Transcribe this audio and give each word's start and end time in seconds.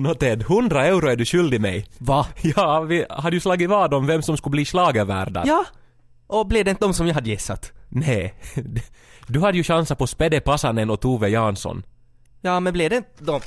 Nå 0.00 0.14
Ted, 0.14 0.42
100 0.42 0.86
euro 0.86 1.08
är 1.08 1.16
du 1.16 1.24
skyldig 1.24 1.60
mig. 1.60 1.86
Va? 1.98 2.26
Ja, 2.56 2.80
vi 2.80 3.06
hade 3.10 3.36
ju 3.36 3.40
slagit 3.40 3.70
vad 3.70 3.94
om 3.94 4.06
vem 4.06 4.22
som 4.22 4.36
skulle 4.36 4.50
bli 4.50 4.64
schlagervärdar. 4.64 5.44
Ja? 5.46 5.64
Och 6.26 6.46
blev 6.46 6.64
det 6.64 6.70
inte 6.70 6.84
de 6.84 6.94
som 6.94 7.06
jag 7.06 7.14
hade 7.14 7.30
gissat? 7.30 7.72
Nej. 7.88 8.34
Du 9.26 9.40
hade 9.40 9.58
ju 9.58 9.64
chansen 9.64 9.96
på 9.96 10.06
Spede 10.06 10.40
Pasanen 10.40 10.90
och 10.90 11.00
Tove 11.00 11.28
Jansson. 11.28 11.82
Ja, 12.40 12.60
men 12.60 12.72
blev 12.72 12.90
det 12.90 12.96
inte 12.96 13.08
de? 13.24 13.40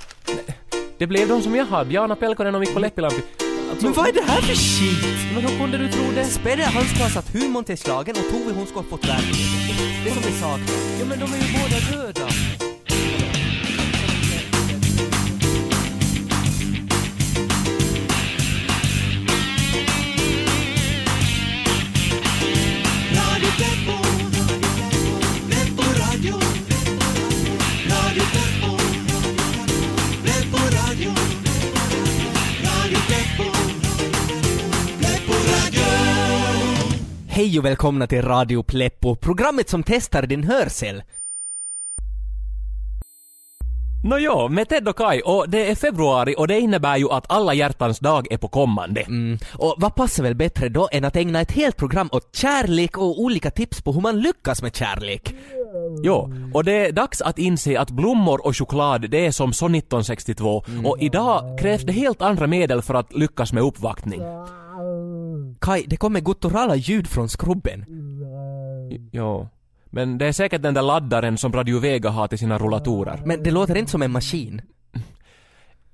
Det 0.97 1.07
blev 1.07 1.27
de 1.27 1.41
som 1.41 1.55
jag 1.55 1.65
hade, 1.65 1.93
Jana 1.93 2.15
Pelkonen 2.15 2.55
och 2.55 2.61
Mikko 2.61 2.79
Leppilampi. 2.79 3.21
Alltså, 3.69 3.85
Men 3.85 3.93
vad 3.93 4.07
är 4.07 4.13
det 4.13 4.23
här 4.27 4.41
för 4.41 4.53
shit? 4.55 5.33
men 5.33 5.45
hur 5.45 5.57
kunde 5.59 5.77
du 5.77 5.87
tro 5.87 6.11
det? 6.15 6.25
Spede 6.25 6.63
han 6.63 6.83
ska 6.83 7.03
ha 7.03 7.09
satt 7.09 7.33
humorn 7.35 7.63
till 7.63 7.77
slagen 7.77 8.15
och 8.17 8.31
Tove 8.31 8.53
hon 8.55 8.65
ska 8.65 8.75
ha 8.75 8.83
fått 8.83 9.05
verkligheten. 9.09 9.75
Det 10.03 10.09
är 10.09 10.13
som 10.13 10.23
vi 10.23 10.31
saknar. 10.31 10.99
Ja 10.99 11.05
men 11.05 11.19
de 11.19 11.25
är 11.33 11.37
ju 11.37 11.53
båda 11.59 12.03
döda. 12.03 12.27
Hej 37.35 37.59
och 37.59 37.65
välkomna 37.65 38.07
till 38.07 38.21
Radio 38.21 38.63
Pleppo, 38.63 39.15
programmet 39.15 39.69
som 39.69 39.83
testar 39.83 40.21
din 40.21 40.43
hörsel. 40.43 41.03
Nåja, 44.03 44.47
med 44.47 44.69
Ted 44.69 44.87
och 44.87 44.97
Kai, 44.97 45.21
och 45.21 45.49
det 45.49 45.71
är 45.71 45.75
februari 45.75 46.35
och 46.37 46.47
det 46.47 46.59
innebär 46.59 46.97
ju 46.97 47.09
att 47.11 47.25
alla 47.31 47.53
hjärtans 47.53 47.99
dag 47.99 48.27
är 48.31 48.37
på 48.37 48.47
kommande. 48.47 49.01
Mm. 49.01 49.37
Och 49.53 49.75
vad 49.77 49.95
passar 49.95 50.23
väl 50.23 50.35
bättre 50.35 50.69
då 50.69 50.89
än 50.91 51.05
att 51.05 51.15
ägna 51.15 51.41
ett 51.41 51.51
helt 51.51 51.77
program 51.77 52.09
åt 52.11 52.35
kärlek 52.35 52.97
och 52.97 53.21
olika 53.21 53.51
tips 53.51 53.81
på 53.81 53.91
hur 53.91 54.01
man 54.01 54.19
lyckas 54.19 54.61
med 54.61 54.75
kärlek? 54.75 55.35
Jo, 56.03 56.33
och 56.53 56.63
det 56.63 56.85
är 56.87 56.91
dags 56.91 57.21
att 57.21 57.39
inse 57.39 57.79
att 57.79 57.91
blommor 57.91 58.45
och 58.45 58.57
choklad 58.57 59.09
det 59.09 59.25
är 59.25 59.31
som 59.31 59.53
så 59.53 59.65
1962 59.65 60.63
och 60.85 60.97
idag 61.01 61.59
krävs 61.59 61.83
det 61.83 61.93
helt 61.93 62.21
andra 62.21 62.47
medel 62.47 62.81
för 62.81 62.93
att 62.93 63.13
lyckas 63.13 63.53
med 63.53 63.63
uppvaktning. 63.63 64.21
Kai, 65.63 65.85
det 65.87 65.97
kommer 65.97 66.19
gutturala 66.19 66.75
ljud 66.75 67.07
från 67.07 67.29
skrubben. 67.29 67.85
Jo. 69.11 69.47
Men 69.85 70.17
det 70.17 70.25
är 70.27 70.31
säkert 70.31 70.61
den 70.61 70.73
där 70.73 70.81
laddaren 70.81 71.37
som 71.37 71.53
Radio 71.53 71.79
Vega 71.79 72.09
har 72.09 72.27
till 72.27 72.37
sina 72.39 72.57
rullatorer. 72.57 73.21
Men 73.25 73.43
det 73.43 73.51
låter 73.51 73.75
inte 73.77 73.91
som 73.91 74.01
en 74.01 74.11
maskin. 74.11 74.61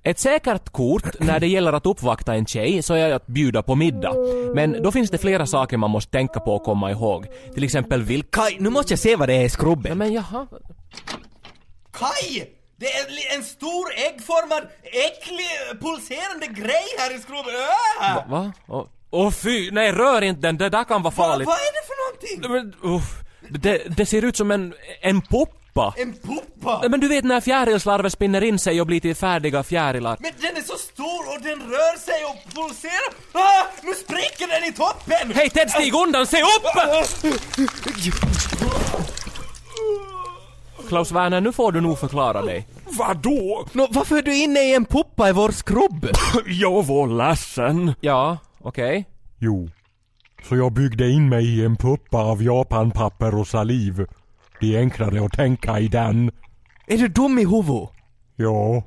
Ett 0.03 0.19
säkert 0.19 0.69
kort 0.69 1.19
när 1.19 1.39
det 1.39 1.47
gäller 1.47 1.73
att 1.73 1.85
uppvakta 1.85 2.35
en 2.35 2.45
tjej 2.45 2.81
så 2.81 2.93
är 2.93 3.11
att 3.13 3.27
bjuda 3.27 3.63
på 3.63 3.75
middag. 3.75 4.13
Men 4.55 4.83
då 4.83 4.91
finns 4.91 5.09
det 5.09 5.17
flera 5.17 5.45
saker 5.45 5.77
man 5.77 5.89
måste 5.91 6.11
tänka 6.11 6.39
på 6.39 6.55
och 6.55 6.63
komma 6.63 6.91
ihåg. 6.91 7.25
Till 7.53 7.63
exempel 7.63 8.03
vilka... 8.03 8.41
Kai, 8.41 8.57
nu 8.59 8.69
måste 8.69 8.91
jag 8.93 8.99
se 8.99 9.15
vad 9.15 9.29
det 9.29 9.33
är 9.35 9.39
i 9.39 9.43
Ja, 9.43 9.49
skrubben. 9.49 9.97
men 9.97 10.13
jaha. 10.13 10.47
Kaj! 11.91 12.58
Det 12.79 12.85
är 12.85 13.35
en 13.35 13.43
stor 13.43 13.93
äggformad, 13.95 14.63
äcklig, 14.83 15.79
pulserande 15.81 16.47
grej 16.47 16.85
här 16.97 17.15
i 17.15 17.19
skrubben. 17.19 17.53
Äh! 18.01 18.29
Va? 18.29 18.53
Åh 18.67 19.27
oh, 19.27 19.31
fy, 19.31 19.71
nej 19.71 19.91
rör 19.91 20.21
inte 20.21 20.41
den, 20.41 20.57
det 20.57 20.69
där 20.69 20.83
kan 20.83 21.03
vara 21.03 21.13
Va, 21.15 21.23
farligt. 21.23 21.47
vad 21.47 21.55
är 21.57 21.73
det 21.73 21.87
för 21.87 21.95
någonting? 22.05 22.51
Men, 22.81 22.95
uff, 22.95 23.03
det, 23.49 23.97
det 23.97 24.05
ser 24.05 24.23
ut 24.23 24.37
som 24.37 24.51
en, 24.51 24.73
en 25.01 25.21
poppa. 25.21 25.93
En 25.97 26.13
puppa? 26.13 26.81
Men 26.89 26.99
du 26.99 27.07
vet 27.07 27.25
när 27.25 27.41
fjärilslarver 27.41 28.09
spinner 28.09 28.43
in 28.43 28.59
sig 28.59 28.81
och 28.81 28.87
blir 28.87 28.99
till 28.99 29.15
färdiga 29.15 29.63
fjärilar. 29.63 30.17
Men 30.19 30.31
den 30.41 30.57
är 30.57 30.61
så 30.61 30.77
stor 30.77 31.35
och 31.35 31.41
den 31.41 31.59
rör 31.69 31.97
sig 31.97 32.25
och 32.25 32.53
pulserar. 32.53 33.13
Ah, 33.31 33.65
nu 33.83 33.93
spricker 33.93 34.47
den 34.47 34.63
i 34.63 34.73
toppen! 34.73 35.31
Hej 35.35 35.49
Ted, 35.49 35.71
stig 35.71 35.93
undan, 35.95 36.27
se 36.27 36.41
upp! 36.41 36.65
Klaus 40.89 41.11
Werner, 41.11 41.41
nu 41.41 41.51
får 41.51 41.71
du 41.71 41.81
nog 41.81 41.99
förklara 41.99 42.41
dig. 42.41 42.67
Vadå? 42.99 43.67
Nå, 43.73 43.87
varför 43.91 44.17
är 44.17 44.21
du 44.21 44.37
inne 44.43 44.59
i 44.59 44.75
en 44.75 44.85
puppa 44.85 45.29
i 45.29 45.31
vår 45.33 45.51
skrubb? 45.51 46.07
Jag 46.45 46.85
var 46.85 47.07
ledsen. 47.07 47.93
Ja, 48.01 48.37
okej. 48.61 49.05
Jo. 49.39 49.69
Så 50.49 50.55
jag 50.55 50.71
byggde 50.73 51.09
in 51.09 51.29
mig 51.29 51.59
i 51.59 51.65
en 51.65 51.75
puppa 51.75 52.17
av 52.17 52.43
japanpapper 52.43 53.35
och 53.39 53.47
saliv. 53.47 54.05
Det 54.61 54.75
är 54.75 54.79
enklare 54.79 55.25
att 55.25 55.31
tänka 55.33 55.79
i 55.79 55.87
den. 55.87 56.31
Är 56.87 56.97
du 56.97 57.07
dum 57.07 57.39
i 57.39 57.45
huvudet? 57.45 57.89
Ja, 58.35 58.83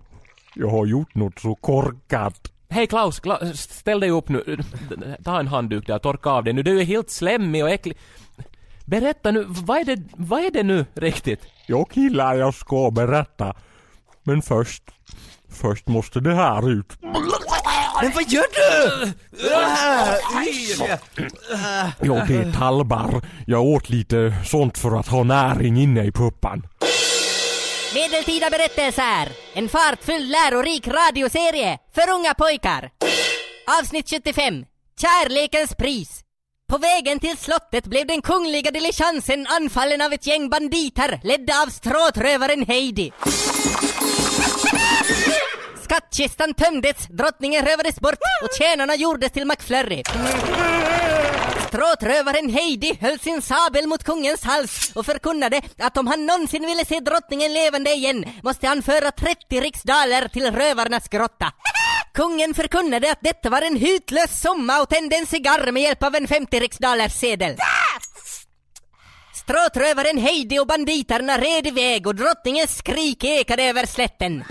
jag 0.54 0.68
har 0.68 0.86
gjort 0.86 1.14
något 1.14 1.38
så 1.38 1.54
korkat. 1.54 2.52
Hej 2.68 2.86
Klaus, 2.86 3.22
Kla- 3.22 3.52
ställ 3.52 4.00
dig 4.00 4.10
upp 4.10 4.28
nu. 4.28 4.58
Ta 5.24 5.40
en 5.40 5.46
handduk 5.48 5.86
där, 5.86 5.98
torka 5.98 6.30
av 6.30 6.44
dig 6.44 6.52
nu. 6.52 6.62
Du 6.62 6.80
är 6.80 6.84
helt 6.84 7.10
slemmig 7.10 7.62
och 7.64 7.70
äcklig. 7.70 7.96
Berätta 8.86 9.30
nu, 9.30 9.44
vad 9.48 9.78
är 9.78 9.84
det, 9.84 10.02
vad 10.16 10.44
är 10.44 10.50
det 10.50 10.62
nu 10.62 10.86
riktigt? 10.94 11.40
Jag 11.66 11.90
killar, 11.90 12.34
jag 12.34 12.54
ska 12.54 12.90
berätta. 12.90 13.54
Men 14.22 14.42
först, 14.42 14.82
först 15.60 15.88
måste 15.88 16.20
det 16.20 16.34
här 16.34 16.70
ut. 16.70 16.92
Men 18.02 18.10
vad 18.14 18.28
gör 18.28 18.44
du? 18.54 19.12
Ja, 22.06 22.24
det 22.28 22.34
är 22.36 22.52
talbar. 22.52 23.22
Jag 23.46 23.62
åt 23.64 23.88
lite 23.88 24.34
sånt 24.44 24.78
för 24.78 25.00
att 25.00 25.08
ha 25.08 25.22
näring 25.22 25.76
inne 25.76 26.04
i 26.04 26.12
puppan. 26.12 26.66
Medeltida 27.94 28.50
berättelser. 28.50 29.28
En 29.54 29.68
fartfull 29.68 30.28
lärorik 30.28 30.88
radioserie 30.88 31.78
för 31.94 32.10
unga 32.10 32.34
pojkar. 32.34 32.90
Avsnitt 33.80 34.10
75. 34.10 34.64
Kärlekens 35.00 35.74
pris. 35.74 36.24
På 36.68 36.78
vägen 36.78 37.20
till 37.20 37.36
slottet 37.36 37.84
blev 37.86 38.06
den 38.06 38.22
kungliga 38.22 38.70
diligensen 38.70 39.46
anfallen 39.46 40.00
av 40.00 40.12
ett 40.12 40.26
gäng 40.26 40.50
banditer 40.50 41.20
ledda 41.24 41.62
av 41.62 41.66
stråtrövaren 41.66 42.66
Heidi. 42.66 43.12
Skattkistan 45.84 46.54
tömdes, 46.54 47.06
drottningen 47.06 47.64
rövades 47.64 48.00
bort 48.00 48.18
och 48.42 48.48
tjänarna 48.58 48.94
gjordes 48.94 49.32
till 49.32 49.46
McFlurry. 49.46 50.02
Stråtrövaren 51.72 52.50
Heidi 52.50 52.98
höll 53.00 53.18
sin 53.18 53.42
sabel 53.42 53.86
mot 53.86 54.04
kungens 54.04 54.44
hals 54.44 54.92
och 54.94 55.06
förkunnade 55.06 55.62
att 55.78 55.96
om 55.96 56.06
han 56.06 56.26
någonsin 56.26 56.66
ville 56.66 56.84
se 56.84 57.00
drottningen 57.00 57.52
levande 57.52 57.92
igen 57.92 58.24
måste 58.42 58.66
han 58.66 58.82
föra 58.82 59.10
30 59.10 59.60
riksdaler 59.60 60.28
till 60.28 60.50
rövarnas 60.50 61.08
grotta. 61.08 61.52
Kungen 62.14 62.54
förkunnade 62.54 63.12
att 63.12 63.20
detta 63.20 63.50
var 63.50 63.62
en 63.62 63.76
hutlös 63.76 64.40
summa 64.40 64.82
och 64.82 64.88
tände 64.88 65.16
en 65.16 65.26
cigarr 65.26 65.72
med 65.72 65.82
hjälp 65.82 66.02
av 66.02 66.14
en 66.14 66.28
50 66.28 66.60
riksdalers 66.60 67.12
sedel. 67.12 67.56
Stråtrövaren 69.34 70.18
Heidi 70.18 70.58
och 70.58 70.66
banditerna 70.66 71.38
red 71.38 71.66
iväg 71.66 72.06
och 72.06 72.14
drottningens 72.14 72.78
skrik 72.78 73.24
ekade 73.24 73.62
över 73.62 73.86
slätten. 73.86 74.44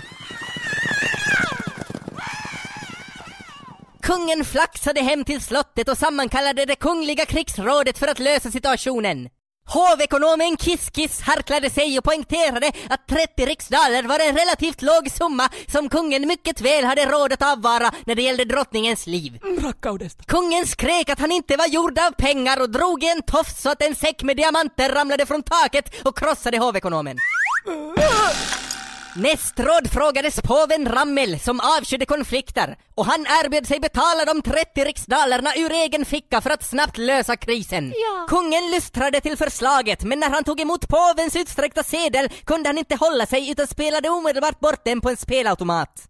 Kungen 4.02 4.44
flaxade 4.44 5.00
hem 5.00 5.24
till 5.24 5.40
slottet 5.40 5.88
och 5.88 5.98
sammankallade 5.98 6.64
det 6.64 6.76
kungliga 6.76 7.26
krigsrådet 7.26 7.98
för 7.98 8.08
att 8.08 8.18
lösa 8.18 8.50
situationen. 8.50 9.28
Hovekonomen 9.66 10.56
Kiss-Kiss 10.56 11.20
harklade 11.20 11.70
sig 11.70 11.98
och 11.98 12.04
poängterade 12.04 12.72
att 12.88 13.06
30 13.08 13.46
riksdaler 13.46 14.02
var 14.02 14.18
en 14.18 14.36
relativt 14.36 14.82
låg 14.82 15.10
summa 15.10 15.48
som 15.66 15.88
kungen 15.88 16.26
mycket 16.26 16.60
väl 16.60 16.84
hade 16.84 17.06
råd 17.06 17.32
att 17.32 17.42
avvara 17.42 17.90
när 18.06 18.14
det 18.14 18.22
gällde 18.22 18.44
drottningens 18.44 19.06
liv. 19.06 19.38
Kungen 20.26 20.66
skrek 20.66 21.08
att 21.08 21.20
han 21.20 21.32
inte 21.32 21.56
var 21.56 21.66
gjord 21.66 21.98
av 21.98 22.10
pengar 22.10 22.60
och 22.60 22.70
drog 22.70 23.04
i 23.04 23.08
en 23.08 23.22
tofs 23.22 23.62
så 23.62 23.70
att 23.70 23.82
en 23.82 23.94
säck 23.94 24.22
med 24.22 24.36
diamanter 24.36 24.88
ramlade 24.88 25.26
från 25.26 25.42
taket 25.42 26.00
och 26.04 26.18
krossade 26.18 26.58
hovekonomen. 26.58 27.16
Nästråd 29.16 29.90
frågades 29.92 30.40
påven 30.40 30.88
Rammel 30.88 31.40
som 31.40 31.60
avskydde 31.60 32.06
konflikter 32.06 32.76
och 32.94 33.06
han 33.06 33.20
erbjöd 33.20 33.66
sig 33.66 33.80
betala 33.80 34.24
de 34.24 34.42
30 34.42 34.84
riksdalerna 34.84 35.50
ur 35.56 35.72
egen 35.72 36.04
ficka 36.04 36.40
för 36.40 36.50
att 36.50 36.64
snabbt 36.64 36.98
lösa 36.98 37.36
krisen. 37.36 37.92
Kungen 38.28 38.70
lystrade 38.70 39.20
till 39.20 39.36
förslaget 39.36 40.04
men 40.04 40.20
när 40.20 40.30
han 40.30 40.44
tog 40.44 40.60
emot 40.60 40.88
påvens 40.88 41.36
utsträckta 41.36 41.82
sedel 41.82 42.28
kunde 42.44 42.68
han 42.68 42.78
inte 42.78 42.96
hålla 42.96 43.26
sig 43.26 43.50
utan 43.50 43.66
spelade 43.66 44.08
omedelbart 44.08 44.60
bort 44.60 44.84
den 44.84 45.00
på 45.00 45.08
en 45.08 45.16
spelautomat. 45.16 46.08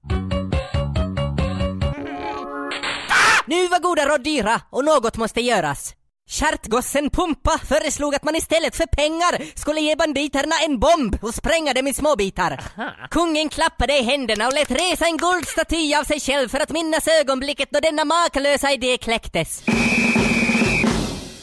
Nu 3.46 3.68
var 3.68 3.80
goda 3.80 4.06
råd 4.06 4.24
dyra 4.24 4.60
och 4.70 4.84
något 4.84 5.16
måste 5.16 5.40
göras. 5.40 5.94
Kärtgossen 6.32 7.10
Pumpa 7.10 7.58
föreslog 7.68 8.14
att 8.14 8.24
man 8.24 8.36
istället 8.36 8.76
för 8.76 8.86
pengar 8.86 9.58
skulle 9.58 9.80
ge 9.80 9.96
banditerna 9.96 10.54
en 10.64 10.78
bomb 10.78 11.18
och 11.22 11.34
spränga 11.34 11.72
dem 11.74 11.86
i 11.86 11.94
småbitar. 11.94 12.60
Kungen 13.10 13.48
klappade 13.48 13.98
i 13.98 14.02
händerna 14.02 14.46
och 14.46 14.52
lät 14.52 14.70
resa 14.70 15.06
en 15.06 15.16
guldstaty 15.16 15.94
av 15.94 16.04
sig 16.04 16.20
själv 16.20 16.48
för 16.48 16.60
att 16.60 16.70
minnas 16.70 17.08
ögonblicket 17.08 17.68
då 17.70 17.80
denna 17.80 18.04
makalösa 18.04 18.72
idé 18.72 18.98
kläcktes. 18.98 19.62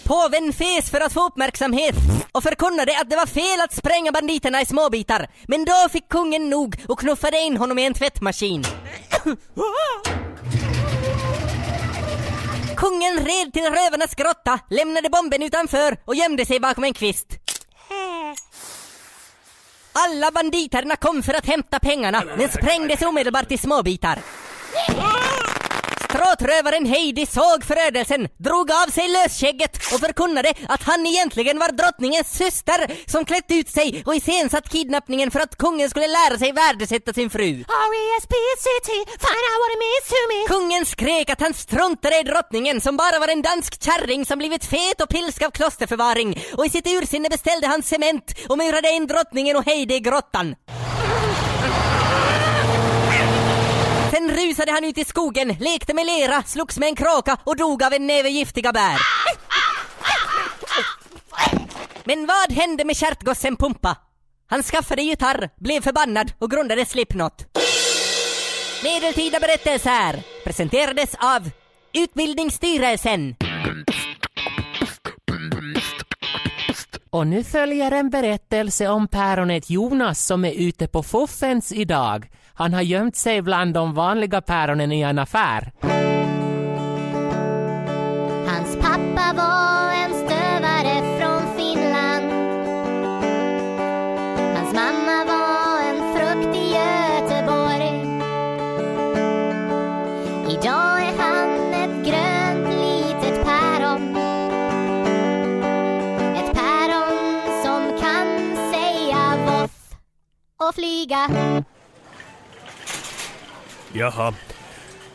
Påven 0.04 0.54
fes 0.54 0.90
för 0.90 1.02
att 1.02 1.14
få 1.14 1.26
uppmärksamhet 1.26 1.96
och 2.32 2.44
förkunnade 2.44 3.00
att 3.02 3.10
det 3.10 3.16
var 3.16 3.26
fel 3.26 3.62
att 3.62 3.76
spränga 3.76 4.12
banditerna 4.12 4.62
i 4.62 4.66
småbitar. 4.66 5.28
Men 5.48 5.66
då 5.66 5.90
fick 5.92 6.10
kungen 6.10 6.50
nog 6.50 6.76
och 6.88 7.00
knuffade 7.00 7.40
in 7.40 7.58
honom 7.58 7.80
i 7.80 7.86
en 7.86 7.94
tvättmaskin. 7.94 8.64
Kungen 12.80 13.26
red 13.26 13.54
till 13.54 13.64
rövarnas 13.64 14.16
grotta, 14.16 14.60
lämnade 14.70 15.10
bomben 15.10 15.44
utanför 15.44 15.98
och 16.06 16.16
gömde 16.16 16.46
sig 16.46 16.60
bakom 16.60 16.84
en 16.84 16.94
kvist. 16.94 17.28
Alla 19.94 20.32
banditerna 20.32 20.96
kom 20.96 21.24
för 21.24 21.34
att 21.34 21.46
hämta 21.46 21.80
pengarna, 21.80 22.24
men 22.38 22.50
sprängdes 22.50 23.02
omedelbart 23.02 23.52
i 23.52 23.58
småbitar. 23.58 24.20
Ah! 24.98 25.49
Stråtrövaren 26.20 26.86
Heidi 26.86 27.26
såg 27.26 27.64
förödelsen, 27.64 28.28
drog 28.38 28.72
av 28.72 28.88
sig 28.92 29.08
lösskägget 29.08 29.78
och 29.94 30.00
förkunnade 30.00 30.54
att 30.68 30.84
han 30.84 31.06
egentligen 31.06 31.60
var 31.60 31.72
drottningens 31.72 32.38
syster 32.38 33.10
som 33.12 33.26
klätt 33.26 33.52
ut 33.52 33.70
sig 33.70 34.04
och 34.06 34.16
iscensatt 34.16 34.70
kidnappningen 34.70 35.32
för 35.32 35.40
att 35.40 35.58
kungen 35.58 35.90
skulle 35.90 36.08
lära 36.08 36.38
sig 36.38 36.52
värdesätta 36.52 37.14
sin 37.14 37.30
fru. 37.30 37.50
R-E-S-P-C-T, 37.52 38.92
find 39.26 39.44
out 39.50 39.60
what 39.62 39.72
it 39.74 39.80
means 39.86 40.06
to 40.10 40.22
me. 40.32 40.48
Kungen 40.48 40.86
skrek 40.86 41.30
att 41.30 41.42
han 41.42 41.54
struntade 41.54 42.20
i 42.20 42.24
drottningen 42.24 42.82
som 42.82 42.98
bara 42.98 43.20
var 43.20 43.28
en 43.28 43.42
dansk 43.42 43.84
kärring 43.84 44.26
som 44.26 44.40
blivit 44.40 44.66
fet 44.66 45.02
och 45.02 45.10
pilsk 45.10 45.42
av 45.42 45.52
klosterförvaring 45.52 46.44
och 46.58 46.66
i 46.66 46.70
sitt 46.70 46.88
ursinne 46.88 47.30
beställde 47.30 47.68
han 47.68 47.84
cement 47.84 48.34
och 48.50 48.58
murade 48.58 48.90
in 48.90 49.08
drottningen 49.08 49.58
och 49.58 49.66
Heidi 49.66 49.96
i 49.96 50.00
grottan. 50.00 50.56
Sen 54.20 54.30
rusade 54.30 54.72
han 54.72 54.84
ut 54.84 54.98
i 54.98 55.06
skogen, 55.06 55.56
lekte 55.60 55.94
med 55.94 56.06
lera, 56.06 56.44
slogs 56.44 56.78
med 56.78 56.90
en 56.90 56.96
kråka 56.96 57.38
och 57.44 57.56
dog 57.56 57.84
av 57.84 57.94
en 57.94 58.08
näve 58.08 58.30
giftiga 58.30 58.72
bär. 58.72 58.98
Men 62.04 62.26
vad 62.26 62.52
hände 62.52 62.86
med 62.86 62.96
kärtgossen 62.96 63.56
Pumpa? 63.56 63.98
Han 64.48 64.64
skaffade 64.64 65.02
gitarr, 65.02 65.50
blev 65.58 65.82
förbannad 65.82 66.32
och 66.40 66.52
grundade 66.52 66.86
Slipknot. 66.86 67.46
Medeltida 68.84 69.40
berättelser 69.40 70.24
presenterades 70.44 71.16
av 71.20 71.50
Utbildningsstyrelsen. 71.94 73.36
Och 77.10 77.28
nu 77.28 77.44
följer 77.44 77.92
en 77.92 78.10
berättelse 78.10 78.88
om 78.88 79.08
päronet 79.08 79.70
Jonas 79.70 80.26
som 80.26 80.46
är 80.46 80.54
ute 80.54 80.88
på 80.88 81.04
fuffens 81.04 81.72
idag. 81.72 82.30
Han 82.60 82.74
har 82.74 82.82
gömt 82.82 83.16
sig 83.16 83.42
bland 83.42 83.74
de 83.74 83.94
vanliga 83.94 84.42
päronen 84.42 84.92
i 84.92 85.02
en 85.02 85.20
affär. 85.20 85.72
Hans 88.48 88.76
pappa 88.76 89.34
var 89.36 89.94
en 89.94 90.14
stövare 90.14 91.20
från 91.20 91.58
Finland. 91.58 92.32
Hans 94.56 94.74
mamma 94.74 95.26
var 95.26 95.90
en 95.90 96.14
frukt 96.14 96.58
i 96.58 96.74
Göteborg. 96.74 97.90
Idag 100.54 101.02
är 101.02 101.18
han 101.18 101.74
ett 101.74 102.06
grönt 102.08 102.74
litet 102.74 103.46
päron. 103.46 104.16
Ett 106.36 106.54
päron 106.54 107.42
som 107.64 108.00
kan 108.02 108.56
säga 108.72 109.38
voff 109.46 109.96
och 110.58 110.76
flyga. 110.76 111.28
Jaha, 113.94 114.34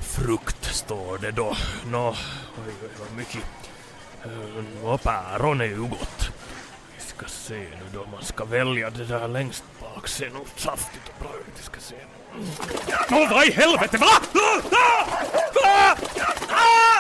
frukt 0.01 0.65
står 0.65 1.19
det 1.19 1.31
då. 1.31 1.57
Nå, 1.87 2.09
oj, 2.09 2.75
oj, 2.83 2.89
vad 2.99 3.17
mycket. 3.17 3.43
Eh, 4.25 4.65
Nå, 4.83 4.99
päron 4.99 5.61
är 5.61 5.65
ju 5.65 5.77
gott. 5.83 6.31
Vi 6.97 7.03
ska 7.03 7.27
se 7.27 7.55
nu 7.55 7.85
då, 7.93 8.07
man 8.13 8.25
ska 8.25 8.45
välja 8.45 8.91
det 8.91 9.05
där 9.05 9.29
längst 9.29 9.65
bak. 9.81 10.09
Ser 10.09 10.31
nog 10.31 10.47
saftigt 10.57 11.09
och 11.09 11.15
bra 11.25 11.31
ut. 11.41 11.55
Vi 11.57 11.63
ska 11.63 11.81
se. 11.81 11.95
Nå, 13.11 13.27
vad 13.31 13.47
i 13.47 13.53
helvete, 13.53 13.97
va? 13.99 14.07
Ah! 14.35 14.61
Ah! 15.65 15.97
Ah! 16.51 16.94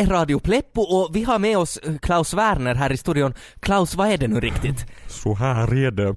Är 0.00 0.06
Radio 0.06 0.38
Pleppo 0.38 0.80
och 0.80 1.16
vi 1.16 1.24
har 1.24 1.38
med 1.38 1.58
oss 1.58 1.76
eh, 1.76 1.98
Klaus 1.98 2.34
Werner 2.34 2.74
här 2.74 2.92
i 2.92 2.96
studion. 2.96 3.34
Klaus, 3.60 3.94
vad 3.94 4.08
är 4.08 4.18
det 4.18 4.28
nu 4.28 4.40
riktigt? 4.40 4.86
Så 5.06 5.34
här 5.34 5.74
är 5.74 5.90
det. 5.90 6.14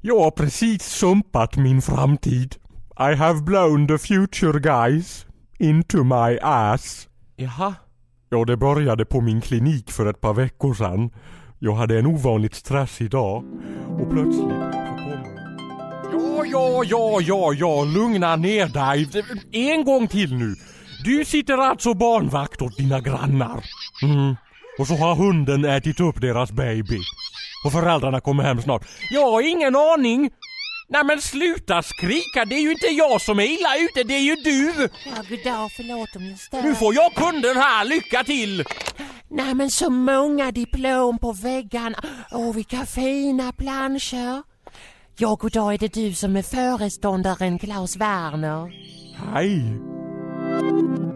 Jag 0.00 0.20
har 0.20 0.30
precis 0.30 0.82
sumpat 0.82 1.56
min 1.56 1.82
framtid. 1.82 2.56
I 2.98 3.14
have 3.14 3.40
blown 3.42 3.88
the 3.88 3.98
future 3.98 4.60
guys 4.60 5.26
into 5.58 6.04
my 6.04 6.38
ass. 6.42 7.08
Jaha, 7.36 7.74
Ja, 8.32 8.44
det 8.44 8.56
började 8.56 9.04
på 9.04 9.20
min 9.20 9.40
klinik 9.40 9.90
för 9.90 10.06
ett 10.06 10.20
par 10.20 10.34
veckor 10.34 10.74
sedan. 10.74 11.10
Jag 11.58 11.74
hade 11.74 11.98
en 11.98 12.06
ovanligt 12.06 12.54
stressig 12.54 13.10
dag 13.10 13.44
och 13.98 14.10
plötsligt 14.10 14.40
så 14.40 14.48
kommer... 14.48 15.40
Ja, 16.12 16.44
ja, 16.46 16.84
ja, 16.84 17.20
ja, 17.20 17.52
ja, 17.52 17.84
lugna 17.84 18.36
ner 18.36 18.66
dig. 18.66 19.08
En 19.52 19.84
gång 19.84 20.08
till 20.08 20.34
nu. 20.34 20.54
Du 21.04 21.24
sitter 21.24 21.58
alltså 21.58 21.94
barnvakt 21.94 22.62
åt 22.62 22.76
dina 22.76 23.00
grannar. 23.00 23.64
Mm. 24.02 24.36
Och 24.78 24.86
så 24.86 24.94
har 24.94 25.14
hunden 25.14 25.64
ätit 25.64 26.00
upp 26.00 26.20
deras 26.20 26.52
baby. 26.52 26.98
Och 27.64 27.72
föräldrarna 27.72 28.20
kommer 28.20 28.42
hem 28.42 28.62
snart. 28.62 28.86
Jag 29.10 29.30
har 29.30 29.42
ingen 29.42 29.76
aning. 29.76 30.30
Nej 30.88 31.04
men 31.04 31.20
sluta 31.20 31.82
skrika, 31.82 32.44
det 32.44 32.54
är 32.54 32.60
ju 32.60 32.72
inte 32.72 32.86
jag 32.86 33.20
som 33.20 33.38
är 33.38 33.44
illa 33.44 33.76
ute, 33.78 34.02
det 34.02 34.14
är 34.14 34.20
ju 34.20 34.34
du! 34.34 34.88
Ja, 35.04 35.22
goddag, 35.28 35.70
förlåt 35.76 36.16
om 36.16 36.24
jag 36.26 36.38
stör. 36.38 36.62
Nu 36.62 36.74
får 36.74 36.94
jag 36.94 37.14
kunden 37.14 37.56
här, 37.56 37.84
lycka 37.84 38.24
till! 38.24 38.64
Nej 39.28 39.54
men 39.54 39.70
så 39.70 39.90
många 39.90 40.52
diplom 40.52 41.18
på 41.18 41.32
väggarna. 41.32 41.98
Åh 42.30 42.54
vilka 42.54 42.86
fina 42.86 43.52
planscher. 43.52 44.42
Ja, 45.16 45.34
goddag, 45.34 45.74
är 45.74 45.78
det 45.78 45.94
du 45.94 46.14
som 46.14 46.36
är 46.36 46.42
föreståndaren 46.42 47.58
Klaus 47.58 47.96
Werner? 47.96 48.72
Hej! 49.32 49.80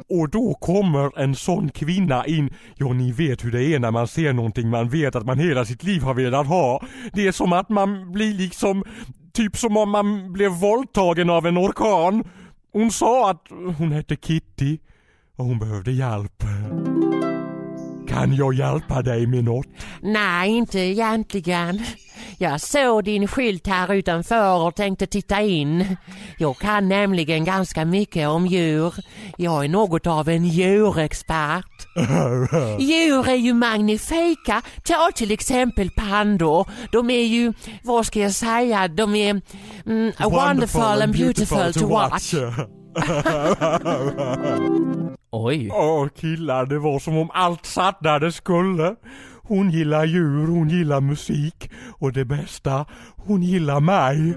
Och 0.08 0.30
då 0.30 0.54
kommer 0.54 1.18
en 1.18 1.34
sån 1.34 1.68
kvinna 1.68 2.26
in. 2.26 2.54
Ja, 2.76 2.92
ni 2.92 3.12
vet 3.12 3.44
hur 3.44 3.52
det 3.52 3.64
är 3.64 3.78
när 3.78 3.90
man 3.90 4.08
ser 4.08 4.32
någonting 4.32 4.70
man 4.70 4.88
vet 4.88 5.16
att 5.16 5.26
man 5.26 5.38
hela 5.38 5.64
sitt 5.64 5.82
liv 5.82 6.02
har 6.02 6.14
velat 6.14 6.46
ha. 6.46 6.82
Det 7.12 7.26
är 7.26 7.32
som 7.32 7.52
att 7.52 7.68
man 7.68 8.12
blir 8.12 8.34
liksom, 8.34 8.84
typ 9.32 9.56
som 9.56 9.76
om 9.76 9.90
man 9.90 10.32
blev 10.32 10.50
våldtagen 10.50 11.30
av 11.30 11.46
en 11.46 11.58
orkan. 11.58 12.24
Hon 12.72 12.90
sa 12.90 13.30
att 13.30 13.46
hon 13.78 13.92
hette 13.92 14.16
Kitty 14.16 14.78
och 15.36 15.44
hon 15.44 15.58
behövde 15.58 15.92
hjälp. 15.92 16.44
Kan 18.14 18.34
jag 18.34 18.54
hjälpa 18.54 19.02
dig 19.02 19.26
med 19.26 19.44
något? 19.44 19.66
Nej, 20.02 20.50
inte 20.50 20.78
egentligen. 20.78 21.82
Jag 22.38 22.60
såg 22.60 23.04
din 23.04 23.28
skylt 23.28 23.66
här 23.66 23.94
utanför 23.94 24.66
och 24.66 24.74
tänkte 24.74 25.06
titta 25.06 25.40
in. 25.40 25.96
Jag 26.38 26.56
kan 26.56 26.88
nämligen 26.88 27.44
ganska 27.44 27.84
mycket 27.84 28.28
om 28.28 28.46
djur. 28.46 28.94
Jag 29.38 29.64
är 29.64 29.68
något 29.68 30.06
av 30.06 30.28
en 30.28 30.44
djurexpert. 30.44 31.86
Djur 32.80 33.28
är 33.28 33.34
ju 33.34 33.54
magnifika. 33.54 34.62
Ta 34.84 35.10
till 35.14 35.30
exempel 35.30 35.90
pandor. 35.90 36.68
De 36.92 37.10
är 37.10 37.24
ju, 37.24 37.52
vad 37.82 38.06
ska 38.06 38.20
jag 38.20 38.32
säga, 38.32 38.88
de 38.88 39.14
är 39.14 39.40
mm, 39.86 40.12
wonderful, 40.20 41.02
and 41.02 41.12
beautiful, 41.12 41.72
to 41.72 41.86
watch. 41.86 42.34
Oj. 45.36 45.70
Åh 45.72 46.08
killar, 46.20 46.66
det 46.66 46.78
var 46.78 46.98
som 46.98 47.16
om 47.16 47.30
allt 47.34 47.66
satt 47.66 47.98
där 48.00 48.20
det 48.20 48.32
skulle. 48.32 48.94
Hon 49.42 49.70
gillar 49.70 50.04
djur, 50.04 50.46
hon 50.46 50.68
gillar 50.68 51.00
musik 51.00 51.70
och 51.98 52.12
det 52.12 52.24
bästa, 52.24 52.86
hon 53.16 53.42
gillar 53.42 53.80
mig. 53.80 54.34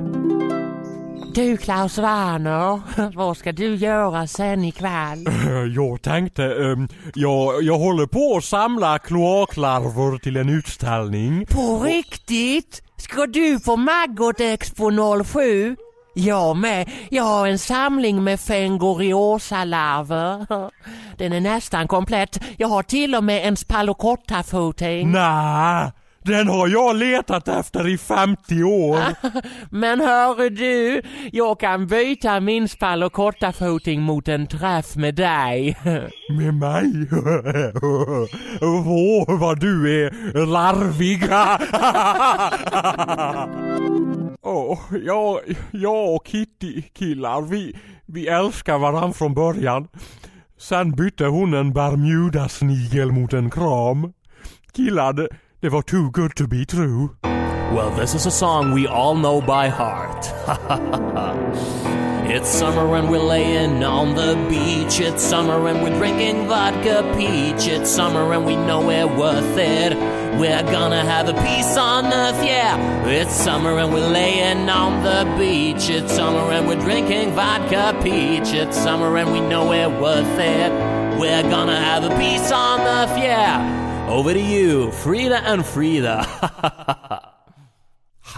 Du 1.35 1.57
Klaus 1.57 1.97
Werner, 1.97 2.81
vad 3.15 3.37
ska 3.37 3.51
du 3.51 3.75
göra 3.75 4.27
sen 4.27 4.63
ikväll? 4.63 5.25
Jag 5.75 6.01
tänkte, 6.01 6.43
ehm, 6.43 6.87
jag, 7.15 7.63
jag 7.63 7.77
håller 7.77 8.05
på 8.05 8.37
att 8.37 8.43
samla 8.43 8.99
kloaklarver 8.99 10.17
till 10.17 10.37
en 10.37 10.49
utställning. 10.49 11.45
På 11.45 11.79
riktigt? 11.79 12.81
Ska 12.97 13.25
du 13.25 13.59
på 13.59 13.75
Maggot 13.75 14.39
Expo 14.39 15.23
07? 15.23 15.75
Jag 16.17 16.57
med. 16.57 16.89
Jag 17.09 17.23
har 17.23 17.47
en 17.47 17.59
samling 17.59 18.23
med 18.23 18.39
Fengoriosa-larver. 18.39 20.45
Den 21.17 21.33
är 21.33 21.41
nästan 21.41 21.87
komplett. 21.87 22.39
Jag 22.57 22.67
har 22.67 22.83
till 22.83 23.15
och 23.15 23.23
med 23.23 23.47
en 23.47 23.55
spalocotta-foting. 23.55 25.11
Nej, 25.11 25.91
den 26.23 26.47
har 26.47 26.67
jag 26.67 26.95
letat 26.95 27.47
efter 27.47 27.87
i 27.87 27.97
50 27.97 28.63
år. 28.63 28.99
Men 29.75 29.99
hörru 29.99 30.49
du, 30.49 31.01
jag 31.31 31.59
kan 31.59 31.87
byta 31.87 32.39
min 32.39 32.67
spalocotta-foting 32.67 34.01
mot 34.01 34.27
en 34.27 34.47
träff 34.47 34.95
med 34.95 35.15
dig. 35.15 35.77
Med 36.29 36.53
mig? 36.53 37.07
Åh, 38.61 39.39
vad 39.39 39.59
du 39.59 40.05
är 40.05 40.45
larvig. 40.45 41.23
Åh, 44.49 44.79
jag, 45.05 45.39
jag 45.71 46.15
och 46.15 46.27
Kitty 46.27 46.81
killar, 46.81 47.41
vi, 47.41 47.75
vi 48.05 48.27
älskar 48.27 48.77
varann 48.77 49.13
från 49.13 49.33
början. 49.33 49.87
Sen 50.57 50.91
bytte 50.91 51.25
hon 51.25 51.53
en 51.53 51.73
Bermuda-snigel 51.73 53.11
mot 53.11 53.33
en 53.33 53.49
kram. 53.49 54.13
Killar, 54.73 55.13
det, 55.13 55.27
det 55.59 55.69
var 55.69 55.81
too 55.81 56.11
good 56.11 56.35
to 56.35 56.47
be 56.47 56.65
true. 56.65 57.07
Well, 57.73 57.91
this 57.91 58.15
is 58.15 58.25
a 58.25 58.31
song 58.31 58.71
we 58.71 58.87
all 58.87 59.13
know 59.13 59.41
by 59.41 59.67
heart. 59.67 60.25
it's 62.31 62.47
summer 62.47 62.95
and 62.95 63.09
we're 63.09 63.19
laying 63.19 63.83
on 63.83 64.15
the 64.15 64.35
beach. 64.49 65.01
It's 65.01 65.21
summer 65.21 65.67
and 65.67 65.83
we're 65.83 65.97
drinking 65.97 66.47
vodka 66.47 67.03
peach. 67.17 67.67
It's 67.67 67.89
summer 67.89 68.31
and 68.31 68.45
we 68.45 68.55
know 68.55 68.87
we're 68.87 69.05
worth 69.05 69.57
it. 69.57 69.93
We're 70.39 70.63
gonna 70.63 71.03
have 71.03 71.27
a 71.27 71.33
peace 71.33 71.75
on 71.75 72.05
earth, 72.05 72.41
yeah. 72.43 73.05
It's 73.05 73.33
summer 73.33 73.77
and 73.77 73.93
we're 73.93 74.07
laying 74.07 74.69
on 74.69 75.03
the 75.03 75.25
beach. 75.37 75.89
It's 75.89 76.15
summer 76.15 76.51
and 76.53 76.69
we're 76.69 76.79
drinking 76.79 77.33
vodka 77.33 77.99
peach. 78.01 78.53
It's 78.53 78.77
summer 78.77 79.17
and 79.17 79.33
we 79.33 79.41
know 79.41 79.67
we're 79.67 79.89
worth 79.89 80.39
it. 80.39 80.71
We're 81.19 81.43
gonna 81.43 81.75
have 81.75 82.05
a 82.05 82.17
peace 82.17 82.49
on 82.49 82.79
earth, 82.79 83.17
yeah. 83.17 84.07
Over 84.09 84.33
to 84.33 84.39
you, 84.41 84.89
Frida 84.91 85.43
and 85.43 85.65
Frida. 85.65 87.16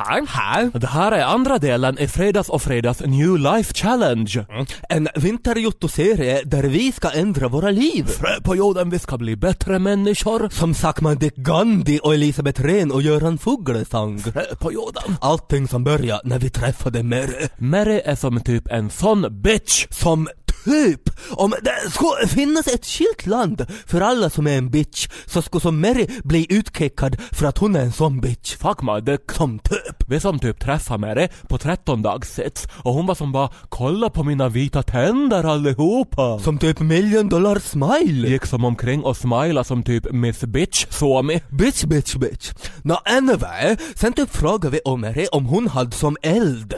Här? 0.10 0.26
Här? 0.28 0.72
Det 0.74 0.88
här 0.88 1.12
är 1.12 1.24
andra 1.24 1.58
delen 1.58 2.00
i 2.00 2.08
Fredags 2.08 2.50
och 2.50 2.62
Fredags 2.62 3.00
New 3.00 3.38
Life 3.38 3.74
Challenge. 3.74 4.46
En 4.90 5.08
vinterjotto-serie 5.16 6.42
där 6.46 6.64
vi 6.64 6.92
ska 6.92 7.10
ändra 7.10 7.48
våra 7.48 7.72
liv. 7.72 8.04
Frö 8.04 8.42
på 8.44 8.56
jorden, 8.56 8.90
vi 8.90 9.00
ska 9.00 9.18
bli 9.18 9.36
bättre 9.36 9.80
människor. 9.80 10.50
Som 10.52 10.74
Sakman 10.74 11.18
Dick 11.18 11.36
Gandhi 11.36 12.00
och 12.04 12.14
Elisabeth 12.14 12.62
Rehn 12.62 12.92
och 12.92 13.02
Göran 13.02 13.38
Fuglesang. 13.38 14.20
Frö 14.20 14.56
på 14.60 14.74
jorden. 14.74 15.16
Allting 15.22 15.68
som 15.68 15.84
började 15.84 16.22
när 16.24 16.40
vi 16.40 16.50
träffade 16.50 17.04
Mary. 17.04 17.48
Mary 17.58 18.02
är 18.06 18.16
som 18.16 18.42
typ 18.42 18.68
en 18.68 18.90
sån 18.90 19.42
bitch. 19.42 19.88
Som 19.90 20.28
typ, 20.66 21.10
om 21.32 21.54
det 21.62 21.92
skulle 21.92 22.28
finnas 22.28 22.68
ett 22.68 22.86
skilt 22.86 23.26
land 23.26 23.66
för 23.86 24.02
alla 24.02 24.30
som 24.30 24.48
är 24.48 24.58
en 24.58 24.70
bitch 24.70 25.08
så 25.26 25.42
skulle 25.42 25.62
som 25.62 25.82
Mary 25.82 26.08
bli 26.24 26.46
utkickad 26.50 27.18
för 27.32 27.46
att 27.46 27.58
hon 27.58 27.76
är 27.76 27.80
en 27.80 27.92
sån 27.92 28.22
bitch. 28.22 28.56
Fuck 28.56 28.82
my 28.82 29.00
dick. 29.00 29.32
Som 29.32 29.60
typ. 29.60 30.04
Vi 30.08 30.20
som 30.20 30.40
typ 30.40 30.60
träffade 30.60 31.00
Mary 31.00 31.28
på 31.48 31.58
13 31.58 32.02
dagssits 32.02 32.68
och 32.84 32.94
hon 32.94 33.06
var 33.06 33.16
som 33.16 33.32
bara 33.32 33.50
kolla 33.70 34.10
på 34.10 34.24
mina 34.24 34.50
vita 34.50 34.84
tänder 34.84 35.44
allihopa. 35.44 36.40
Som 36.40 36.58
typ 36.58 36.80
million 36.80 37.30
dollar 37.30 37.60
smile. 37.60 38.30
Gick 38.30 38.46
som 38.46 38.66
omkring 38.66 39.04
och 39.04 39.18
smila 39.18 39.64
som 39.64 39.84
typ 39.84 40.12
Miss 40.12 40.44
Bitch 40.44 40.86
såg 40.90 41.26
mig. 41.26 41.44
Bitch, 41.50 41.84
bitch, 41.84 42.16
bitch. 42.16 42.52
Nå, 42.82 43.02
anyway, 43.06 43.78
sen 43.96 44.14
typ 44.14 44.30
frågade 44.30 44.70
vi 44.70 44.80
om 44.86 45.02
Mary 45.02 45.28
om 45.32 45.46
hon 45.46 45.68
hade 45.68 45.92
som 45.92 46.18
eld. 46.22 46.74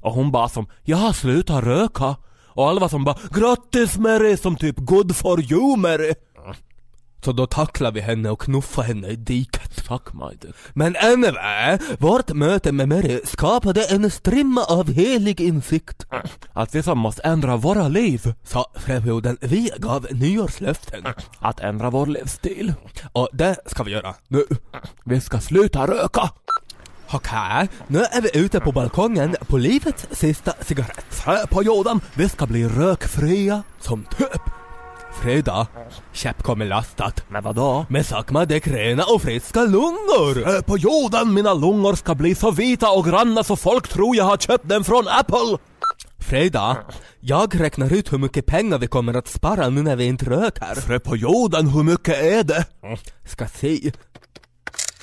Och 0.00 0.12
hon 0.12 0.32
bara 0.32 0.48
som, 0.48 0.66
jag 0.82 0.96
har 0.96 1.12
slutat 1.12 1.64
röka. 1.64 2.16
Och 2.54 2.68
alla 2.68 2.80
var 2.80 2.88
som 2.88 3.04
bara, 3.04 3.18
grattis 3.30 3.98
Mary, 3.98 4.36
som 4.36 4.56
typ 4.56 4.76
good 4.78 5.16
for 5.16 5.52
you 5.52 5.76
Mary. 5.76 6.14
Så 7.24 7.32
då 7.32 7.46
tacklade 7.46 7.94
vi 7.94 8.00
henne 8.00 8.30
och 8.30 8.40
knuffade 8.40 8.86
henne 8.86 9.08
i 9.08 9.16
diket. 9.16 9.80
Fuck 9.80 10.12
my 10.12 10.36
dick. 10.40 10.54
Men 10.74 10.96
anyway, 10.96 11.78
vårt 11.98 12.32
möte 12.32 12.72
med 12.72 12.88
Mary 12.88 13.20
skapade 13.24 13.84
en 13.84 14.10
strimma 14.10 14.64
av 14.64 14.92
helig 14.92 15.40
insikt. 15.40 16.06
Att 16.52 16.74
vi 16.74 16.82
som 16.82 16.98
måste 16.98 17.22
ändra 17.22 17.56
våra 17.56 17.88
liv. 17.88 18.34
Sa 18.44 18.72
Fröperioden, 18.74 19.38
vi 19.40 19.70
gav 19.78 20.06
nyårslöften. 20.10 21.04
Att 21.38 21.60
ändra 21.60 21.90
vår 21.90 22.06
livsstil. 22.06 22.74
Och 23.12 23.28
det 23.32 23.56
ska 23.66 23.82
vi 23.82 23.90
göra 23.92 24.14
nu. 24.28 24.44
Vi 25.04 25.20
ska 25.20 25.40
sluta 25.40 25.86
röka. 25.86 26.30
Okej, 27.14 27.68
nu 27.86 27.98
är 27.98 28.20
vi 28.20 28.38
ute 28.38 28.60
på 28.60 28.72
balkongen 28.72 29.36
på 29.48 29.56
livets 29.56 30.06
sista 30.10 30.52
cigarett. 30.60 31.24
På 31.50 31.62
jorden, 31.62 32.00
vi 32.14 32.28
ska 32.28 32.46
bli 32.46 32.68
rökfria. 32.68 33.62
Som 33.80 34.04
typ 34.04 34.42
Fredag, 35.22 35.66
käpp 36.12 36.42
kommer 36.42 36.66
lastat. 36.66 37.24
Men 37.28 37.42
vadå? 37.42 37.86
Med 37.88 38.06
sakmadäck 38.06 38.66
rena 38.66 39.04
och 39.04 39.22
friska 39.22 39.60
lungor. 39.64 40.42
Frö 40.42 40.62
på 40.62 40.78
jorden, 40.78 41.34
mina 41.34 41.54
lungor 41.54 41.94
ska 41.94 42.14
bli 42.14 42.34
så 42.34 42.50
vita 42.50 42.90
och 42.90 43.04
granna 43.04 43.44
så 43.44 43.56
folk 43.56 43.88
tror 43.88 44.16
jag 44.16 44.24
har 44.24 44.36
köpt 44.36 44.68
den 44.68 44.84
från 44.84 45.08
Apple. 45.08 45.58
Fredag, 46.18 46.76
jag 47.20 47.60
räknar 47.60 47.92
ut 47.92 48.12
hur 48.12 48.18
mycket 48.18 48.46
pengar 48.46 48.78
vi 48.78 48.86
kommer 48.86 49.14
att 49.14 49.28
spara 49.28 49.68
nu 49.68 49.82
när 49.82 49.96
vi 49.96 50.04
inte 50.04 50.24
röker. 50.24 50.80
Frö 50.80 50.98
på 50.98 51.16
jorden, 51.16 51.68
hur 51.68 51.82
mycket 51.82 52.22
är 52.22 52.42
det? 52.42 52.64
Ska 53.24 53.46
se. 53.46 53.92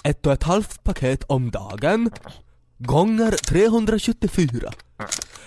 Ett 0.10 0.25
och 0.25 0.34
ett 0.34 0.44
halvt 0.44 0.84
paket 0.84 1.24
om 1.24 1.51
dagen 1.51 2.12
gånger 2.78 3.32
374. 3.32 4.72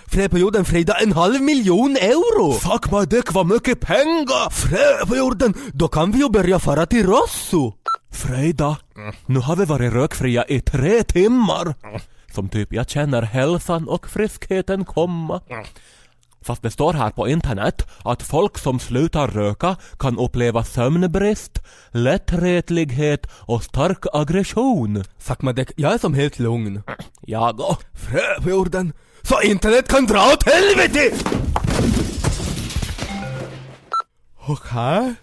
Frö 0.07 0.29
på 0.29 0.39
jorden 0.39 0.65
Frida, 0.65 0.95
en 1.03 1.13
halv 1.13 1.43
miljon 1.43 1.97
euro! 1.97 2.53
Fuck 2.53 2.91
my 2.93 3.05
dick, 3.05 3.33
vad 3.33 3.47
mycket 3.47 3.81
pengar! 3.81 4.51
Frö 4.51 5.07
på 5.07 5.17
jorden, 5.17 5.55
då 5.73 5.89
kan 5.89 6.11
vi 6.11 6.19
ju 6.19 6.29
börja 6.29 6.59
fara 6.59 6.87
till 6.87 7.07
Rosso! 7.07 7.73
Frida, 8.11 8.77
nu 9.27 9.39
har 9.39 9.57
vi 9.57 9.65
varit 9.65 9.93
rökfria 9.93 10.45
i 10.45 10.61
tre 10.61 11.03
timmar. 11.03 11.75
Som 12.35 12.49
typ, 12.49 12.73
jag 12.73 12.89
känner 12.91 13.23
hälsan 13.23 13.89
och 13.89 14.09
friskheten 14.09 14.85
komma. 14.85 15.41
Fast 16.43 16.63
det 16.63 16.71
står 16.71 16.93
här 16.93 17.11
på 17.11 17.29
internet 17.29 17.87
att 18.05 18.23
folk 18.23 18.59
som 18.59 18.81
slutar 18.81 19.29
röka 19.29 19.77
kan 19.99 20.19
uppleva 20.19 20.65
sömnbrist, 20.65 21.59
lättretlighet 21.91 23.27
och 23.33 23.63
stark 23.65 24.05
aggression. 24.13 25.05
Sakmadek, 25.19 25.73
jag 25.77 25.95
är 25.95 25.99
som 25.99 26.15
helt 26.15 26.39
lugn. 26.39 26.83
Jag 27.21 27.61
och. 27.61 27.83
Frö 27.93 28.43
på 28.43 28.51
jorden, 28.51 28.93
så 29.23 29.41
internet 29.43 29.89
kan 29.89 30.07
dra 30.07 30.33
åt 30.33 30.43
helvete! 30.47 31.17
Okej. 34.47 35.15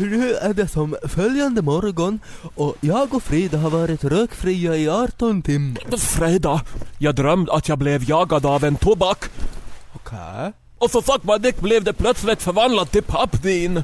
Nu 0.00 0.34
är 0.34 0.54
det 0.54 0.68
som 0.68 0.96
följande 1.02 1.62
morgon 1.62 2.20
och 2.54 2.76
jag 2.80 3.14
och 3.14 3.22
Frida 3.22 3.58
har 3.58 3.70
varit 3.70 4.04
rökfria 4.04 4.76
i 4.76 4.88
18 4.88 5.42
timmar. 5.42 5.96
Frida, 5.96 6.60
jag 6.98 7.14
drömde 7.14 7.52
att 7.52 7.68
jag 7.68 7.78
blev 7.78 8.10
jagad 8.10 8.46
av 8.46 8.64
en 8.64 8.76
tobak. 8.76 9.24
Okej. 9.92 10.52
Och 10.78 10.90
så 10.90 11.02
fuck 11.02 11.22
my 11.22 11.38
dick 11.38 11.60
blev 11.60 11.84
det 11.84 11.92
plötsligt 11.92 12.42
förvandlat 12.42 12.90
till 12.90 13.02
pappvin. 13.02 13.82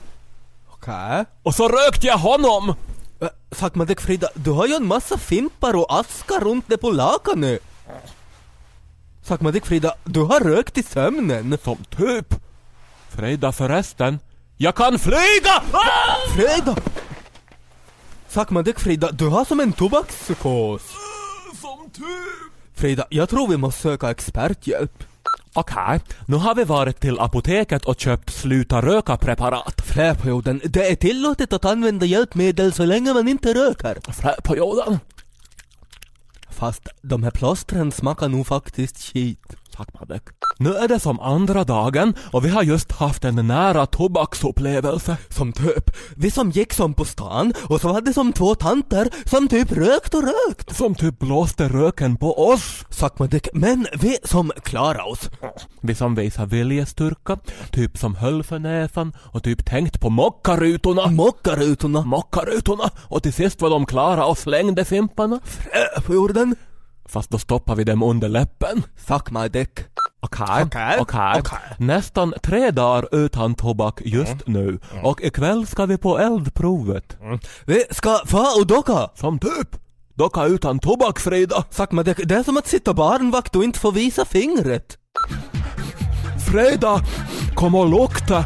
Okej. 0.71 1.25
Och 1.43 1.55
så 1.55 1.69
rökte 1.69 2.07
jag 2.07 2.19
honom. 2.19 2.75
Äh, 3.21 3.29
Sakmadek 3.53 4.01
Frida, 4.01 4.29
du 4.35 4.51
har 4.51 4.67
ju 4.67 4.75
en 4.75 4.87
massa 4.87 5.19
fimpar 5.19 5.77
och 5.77 5.99
aska 5.99 6.41
runt 6.41 6.69
dig 6.69 6.79
på 6.79 6.91
lakanet. 6.91 7.61
Sakmadek 9.23 9.67
Frida, 9.67 9.95
du 10.05 10.21
har 10.21 10.41
rökt 10.41 10.79
i 10.79 10.83
sömnen. 10.83 11.59
Som 11.65 11.77
typ. 11.77 12.35
Frida 13.09 13.53
förresten, 13.53 14.19
jag 14.63 14.75
kan 14.75 14.99
flyga! 14.99 15.63
Ah! 15.73 16.17
Frida! 16.35 16.77
Sakmadek 18.29 18.81
Frida, 18.81 19.11
du 19.13 19.29
har 19.29 19.45
som 19.45 19.61
en 19.61 19.73
tobakspsykos. 19.73 20.83
Som 21.61 21.91
typ. 21.93 22.05
Frida, 22.75 23.07
jag 23.11 23.29
tror 23.29 23.49
vi 23.49 23.57
måste 23.57 23.83
söka 23.83 24.11
experthjälp. 24.11 25.05
Okej, 25.53 26.01
nu 26.27 26.37
har 26.37 26.55
vi 26.55 26.65
varit 26.65 27.01
till 27.01 27.21
apoteket 27.21 27.85
och 27.85 28.01
köpt 28.01 28.35
sluta 28.35 28.83
röka-preparat. 28.83 29.81
Fröperioden, 29.87 30.61
det 30.65 30.91
är 30.91 30.97
tillåtet 30.97 31.53
att 31.53 31.65
använda 31.65 32.07
hjälpmedel 32.07 32.73
så 32.73 32.85
länge 32.85 33.15
man 33.15 33.29
inte 33.29 33.55
röker. 33.55 34.13
Fröperioden. 34.13 34.99
Fast 36.51 36.89
de 37.03 37.23
här 37.23 37.31
plåstren 37.31 37.93
smakar 37.93 38.29
nog 38.29 38.47
faktiskt 38.47 39.13
skit. 39.13 39.57
Tack 39.77 40.01
Madek. 40.01 40.23
Nu 40.59 40.75
är 40.75 40.89
det 40.89 41.01
som 41.01 41.21
andra 41.21 41.65
dagen 41.65 42.15
och 42.33 42.45
vi 42.45 42.49
har 42.49 42.63
just 42.63 42.93
haft 42.93 43.25
en 43.25 43.47
nära 43.47 43.87
tobaksupplevelse. 43.87 45.17
Som 45.29 45.53
typ, 45.53 45.91
vi 46.17 46.31
som 46.31 46.51
gick 46.51 46.73
som 46.73 46.95
på 46.95 47.05
stan 47.05 47.53
och 47.69 47.81
så 47.81 47.93
var 47.93 48.01
det 48.01 48.13
som 48.13 48.33
två 48.33 48.55
tanter 48.55 49.09
som 49.25 49.49
typ 49.49 49.73
rökt 49.73 50.15
och 50.15 50.23
rökt. 50.23 50.77
Som 50.77 50.95
typ 50.95 51.19
blåste 51.19 51.69
röken 51.69 52.17
på 52.17 52.49
oss. 52.49 52.85
Sakmadek, 52.91 53.49
men 53.55 53.87
vi 54.01 54.19
som 54.25 54.53
klarade 54.63 55.03
oss. 55.03 55.31
Vi 55.81 55.95
som 55.95 56.15
visar 56.15 56.47
viljestyrka, 56.47 57.39
typ 57.73 57.99
som 57.99 58.15
höll 58.15 58.43
för 58.43 58.59
näsan 58.59 59.13
och 59.19 59.43
typ 59.43 59.67
tänkt 59.67 60.01
på 60.01 60.11
mockarutorna. 60.11 61.07
Mockarutorna. 61.07 62.03
Mockarutorna! 62.03 62.91
Och 62.97 63.23
till 63.23 63.33
sist 63.33 63.63
var 63.63 63.71
de 63.71 63.87
klara 63.87 64.27
och 64.27 64.39
slängde 64.39 64.85
fimparna. 64.85 65.41
Frö 65.45 66.03
på 66.07 66.15
jorden. 66.15 66.57
Fast 67.11 67.31
då 67.31 67.39
stoppar 67.39 67.77
vi 67.77 67.85
dem 67.85 68.03
under 68.03 68.29
läppen. 68.29 68.83
Sakmadek. 69.07 69.71
Okej, 70.23 70.63
Okej, 70.65 70.97
okej. 71.01 71.41
okej. 71.41 71.59
Nästan 71.79 72.35
tre 72.43 72.71
dagar 72.71 73.15
utan 73.15 73.55
tobak 73.55 74.01
just 74.05 74.47
nu. 74.47 74.79
Och 75.03 75.23
ikväll 75.23 75.67
ska 75.67 75.87
vi 75.87 75.97
på 75.97 76.19
eldprovet. 76.19 77.17
Vi 77.65 77.85
ska 77.91 78.19
få 78.27 78.47
och 78.61 78.67
docka. 78.67 79.11
Som 79.15 79.39
typ 79.39 79.77
docka 80.15 80.45
utan 80.45 80.79
tobak 80.79 81.21
Frida. 81.21 81.65
Sakmadek, 81.71 82.21
det 82.25 82.35
är 82.35 82.43
som 82.43 82.57
att 82.57 82.67
sitta 82.67 82.95
barnvakt 82.95 83.57
och 83.57 83.65
inte 83.65 83.79
få 83.79 83.91
visa 83.91 84.25
fingret. 84.25 84.99
Frida, 86.51 87.01
kom 87.55 87.75
och 87.75 87.89
lukta. 87.89 88.45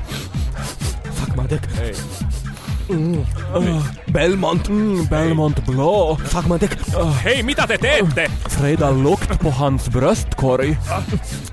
Sakmadek. 2.89 3.83
Belmont. 4.13 4.69
Mm, 4.69 5.09
Belmont 5.09 5.65
blå. 5.67 6.19
Sakmadek. 6.33 6.77
Hei, 7.25 7.43
mitä 7.43 7.67
te 7.67 7.79
teette? 7.79 8.31
Frida 8.49 8.91
lukt 8.93 9.39
på 9.41 9.51
hans 9.51 9.89
bröstkorg. 9.91 10.77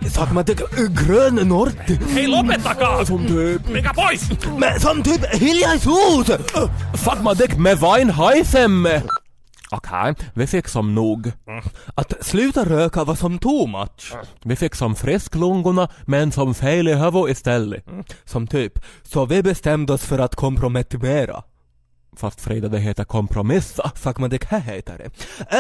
Sakmadek. 0.08 0.62
Grön 0.94 1.40
Norti. 1.48 2.00
Hei, 2.14 2.28
lopettakaa! 2.28 3.06
Som 3.06 3.26
typ. 3.26 3.68
Menkää 3.68 3.94
pois! 3.96 4.22
Men 4.58 4.80
som 4.80 5.04
typ 5.04 5.26
Hiljaisuus. 5.40 6.28
Sakmadek 6.96 7.58
med 7.58 7.78
Weinheisemme. 7.82 9.02
Okej, 9.72 10.16
vi 10.34 10.48
fick 10.48 10.68
som 10.68 10.96
nog. 10.96 11.32
Att 11.96 12.26
sluta 12.26 12.66
röka 12.66 13.04
var 13.04 13.16
som 13.16 13.40
too 13.40 13.68
much. 13.68 14.14
Vi 14.44 14.56
fick 14.56 14.76
som 14.76 14.96
frisklungorna 14.96 15.90
men 16.06 16.32
som 16.32 16.54
fel 16.54 16.88
i 16.88 16.94
huvudet 16.94 17.38
istället. 17.38 17.86
Som 18.26 18.48
typ. 18.48 18.80
Så 19.04 19.26
vi 19.26 19.44
bestämde 19.44 19.94
oss 19.94 20.06
för 20.06 20.20
att 20.20 20.36
kompromettera. 20.36 21.44
Fast 22.18 22.42
Frida 22.42 22.68
det 22.68 22.80
heter 22.80 23.04
kompromissa. 23.04 23.92
Sakmadek, 23.96 24.46
här 24.46 24.60
heter 24.60 24.98
det. 24.98 25.10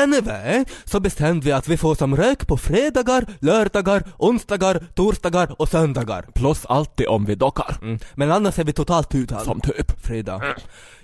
Anyway, 0.03 0.65
så 0.85 0.99
bestämde 0.99 1.45
vi 1.45 1.51
att 1.51 1.67
vi 1.67 1.77
får 1.77 1.95
som 1.95 2.15
rök 2.15 2.47
på 2.47 2.57
fredagar, 2.57 3.25
lördagar, 3.39 4.03
onsdagar, 4.17 4.83
torsdagar 4.95 5.61
och 5.61 5.69
söndagar. 5.69 6.25
Plus 6.35 6.65
alltid 6.65 7.07
om 7.07 7.25
vi 7.25 7.35
dockar. 7.35 7.77
Mm. 7.81 7.99
Men 8.15 8.31
annars 8.31 8.59
är 8.59 8.63
vi 8.63 8.73
totalt 8.73 9.15
utan. 9.15 9.45
Som 9.45 9.61
typ. 9.61 10.05
Frida. 10.05 10.41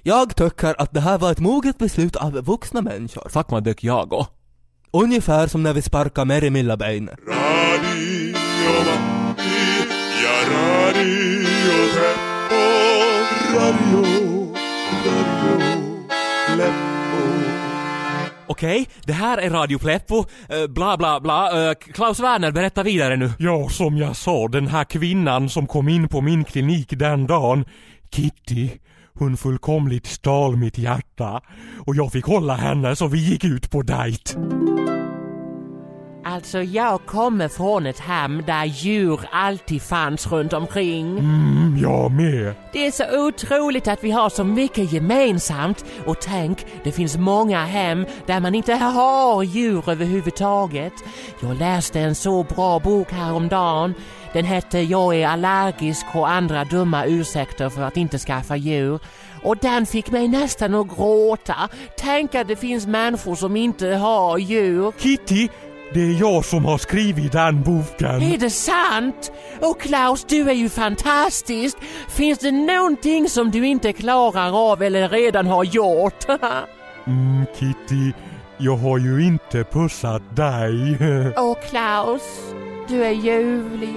Jag 0.04 0.36
tycker 0.36 0.82
att 0.82 0.94
det 0.94 1.00
här 1.02 1.18
var 1.18 1.32
ett 1.32 1.40
moget 1.40 1.78
beslut 1.78 2.16
av 2.16 2.32
vuxna 2.32 2.82
människor. 2.82 3.30
Sakmadek 3.30 3.84
jag 3.84 4.14
och. 4.14 4.28
Ungefär 4.92 5.48
som 5.48 5.64
när 5.64 5.74
vi 5.74 5.82
sparkar 5.82 6.26
Meri 6.26 6.50
Milla 6.50 6.78
beinet. 6.78 7.20
Radio 7.28 8.34
Matti 9.26 9.50
ja 10.24 10.36
Radio 10.58 11.46
Teppo. 11.94 12.64
Radio, 13.60 14.04
Radio 14.04 14.17
Okej, 18.48 18.88
det 19.06 19.14
här 19.14 19.38
är 19.38 19.50
Radio 19.50 19.80
Pleppo. 19.80 20.18
uh, 20.18 20.68
bla 20.68 20.98
bla 20.98 21.20
bla. 21.20 21.70
Uh, 21.70 21.74
Klaus 21.74 22.20
Werner, 22.20 22.52
berätta 22.52 22.84
vidare 22.84 23.16
nu. 23.16 23.32
Ja, 23.40 23.70
som 23.70 23.98
jag 23.98 24.16
sa, 24.16 24.48
den 24.48 24.68
här 24.68 24.84
kvinnan 24.84 25.50
som 25.50 25.68
kom 25.68 25.90
in 25.90 26.08
på 26.08 26.22
min 26.22 26.44
klinik 26.44 26.90
den 26.90 27.28
dagen, 27.28 27.66
Kitty, 28.12 28.70
hon 29.14 29.38
fullkomligt 29.38 30.06
stal 30.06 30.56
mitt 30.56 30.78
hjärta. 30.78 31.42
Och 31.86 31.96
jag 31.96 32.12
fick 32.12 32.26
hålla 32.26 32.56
henne 32.56 32.96
så 32.96 33.08
vi 33.08 33.20
gick 33.20 33.44
ut 33.44 33.72
på 33.72 33.82
dejt. 33.82 34.34
Alltså 36.30 36.62
jag 36.62 37.06
kommer 37.06 37.48
från 37.48 37.86
ett 37.86 38.00
hem 38.00 38.44
där 38.46 38.66
djur 38.66 39.20
alltid 39.32 39.82
fanns 39.82 40.32
runt 40.32 40.54
omkring. 40.54 41.20
Mm, 41.20 41.78
jag 41.82 42.12
med. 42.12 42.54
Det 42.74 42.88
är 42.88 42.92
så 42.92 43.28
otroligt 43.28 43.88
att 43.88 44.04
vi 44.04 44.12
har 44.12 44.30
så 44.30 44.44
mycket 44.44 44.92
gemensamt 44.92 45.86
och 46.06 46.22
tänk, 46.22 46.66
det 46.84 46.92
finns 46.92 47.18
många 47.18 47.66
hem 47.66 48.06
där 48.26 48.40
man 48.40 48.56
inte 48.56 48.74
har 48.74 49.44
djur 49.44 49.90
överhuvudtaget. 49.90 50.94
Jag 51.42 51.58
läste 51.58 52.00
en 52.00 52.16
så 52.16 52.44
bra 52.44 52.80
bok 52.80 53.12
häromdagen. 53.12 53.94
Den 54.34 54.46
hette 54.46 54.80
Jag 54.80 55.16
är 55.16 55.28
allergisk 55.28 56.06
och 56.16 56.30
andra 56.30 56.64
dumma 56.64 57.06
ursäkter 57.06 57.70
för 57.70 57.82
att 57.82 57.98
inte 57.98 58.18
skaffa 58.18 58.56
djur. 58.56 59.00
Och 59.44 59.58
den 59.58 59.86
fick 59.86 60.12
mig 60.12 60.28
nästan 60.28 60.76
att 60.76 60.96
gråta. 60.96 61.56
Tänk 61.98 62.36
att 62.36 62.48
det 62.48 62.56
finns 62.56 62.88
människor 62.88 63.36
som 63.36 63.56
inte 63.56 63.88
har 63.88 64.38
djur. 64.38 64.94
Kitty, 64.98 65.48
det 65.94 66.00
är 66.02 66.20
jag 66.20 66.46
som 66.46 66.66
har 66.66 66.78
skrivit 66.78 67.32
den 67.32 67.64
boken. 67.64 68.22
Är 68.22 68.38
det 68.38 68.50
sant? 68.50 69.32
Och 69.62 69.82
Klaus, 69.82 70.26
du 70.30 70.50
är 70.50 70.54
ju 70.54 70.70
fantastisk. 70.70 71.78
Finns 72.10 72.40
det 72.40 72.52
någonting 72.52 73.30
som 73.30 73.52
du 73.52 73.68
inte 73.68 73.94
klarar 73.94 74.72
av 74.72 74.82
eller 74.82 75.10
redan 75.10 75.48
har 75.48 75.64
gjort? 75.64 76.26
Mm, 77.08 77.46
Kitty, 77.56 78.12
jag 78.58 78.78
har 78.78 78.98
ju 78.98 79.24
inte 79.26 79.64
pussat 79.64 80.36
dig. 80.36 80.98
Åh 81.38 81.58
Klaus, 81.70 82.22
du 82.88 83.06
är 83.06 83.12
ljuvlig. 83.12 83.96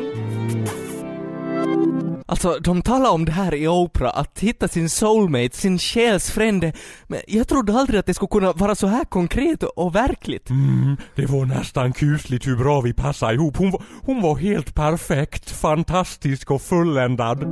Alltså, 2.30 2.58
de 2.60 2.82
talar 2.82 3.10
om 3.10 3.24
det 3.24 3.32
här 3.32 3.54
i 3.54 3.68
Oprah, 3.68 4.18
att 4.18 4.38
hitta 4.40 4.68
sin 4.68 4.88
soulmate, 4.88 5.56
sin 5.56 5.78
själsfrände. 5.78 6.72
Men 7.06 7.20
jag 7.26 7.48
trodde 7.48 7.72
aldrig 7.72 8.00
att 8.00 8.06
det 8.06 8.14
skulle 8.14 8.28
kunna 8.28 8.52
vara 8.52 8.74
så 8.74 8.86
här 8.86 9.04
konkret 9.04 9.62
och 9.62 9.94
verkligt. 9.94 10.50
Mm, 10.50 10.96
det 11.14 11.26
var 11.26 11.44
nästan 11.44 11.92
kusligt 11.92 12.46
hur 12.46 12.56
bra 12.56 12.80
vi 12.80 12.92
passade 12.92 13.34
ihop. 13.34 13.56
Hon 13.56 13.72
hon 14.02 14.22
var 14.22 14.36
helt 14.36 14.74
perfekt, 14.74 15.50
fantastisk 15.50 16.50
och 16.50 16.62
fulländad. 16.62 17.44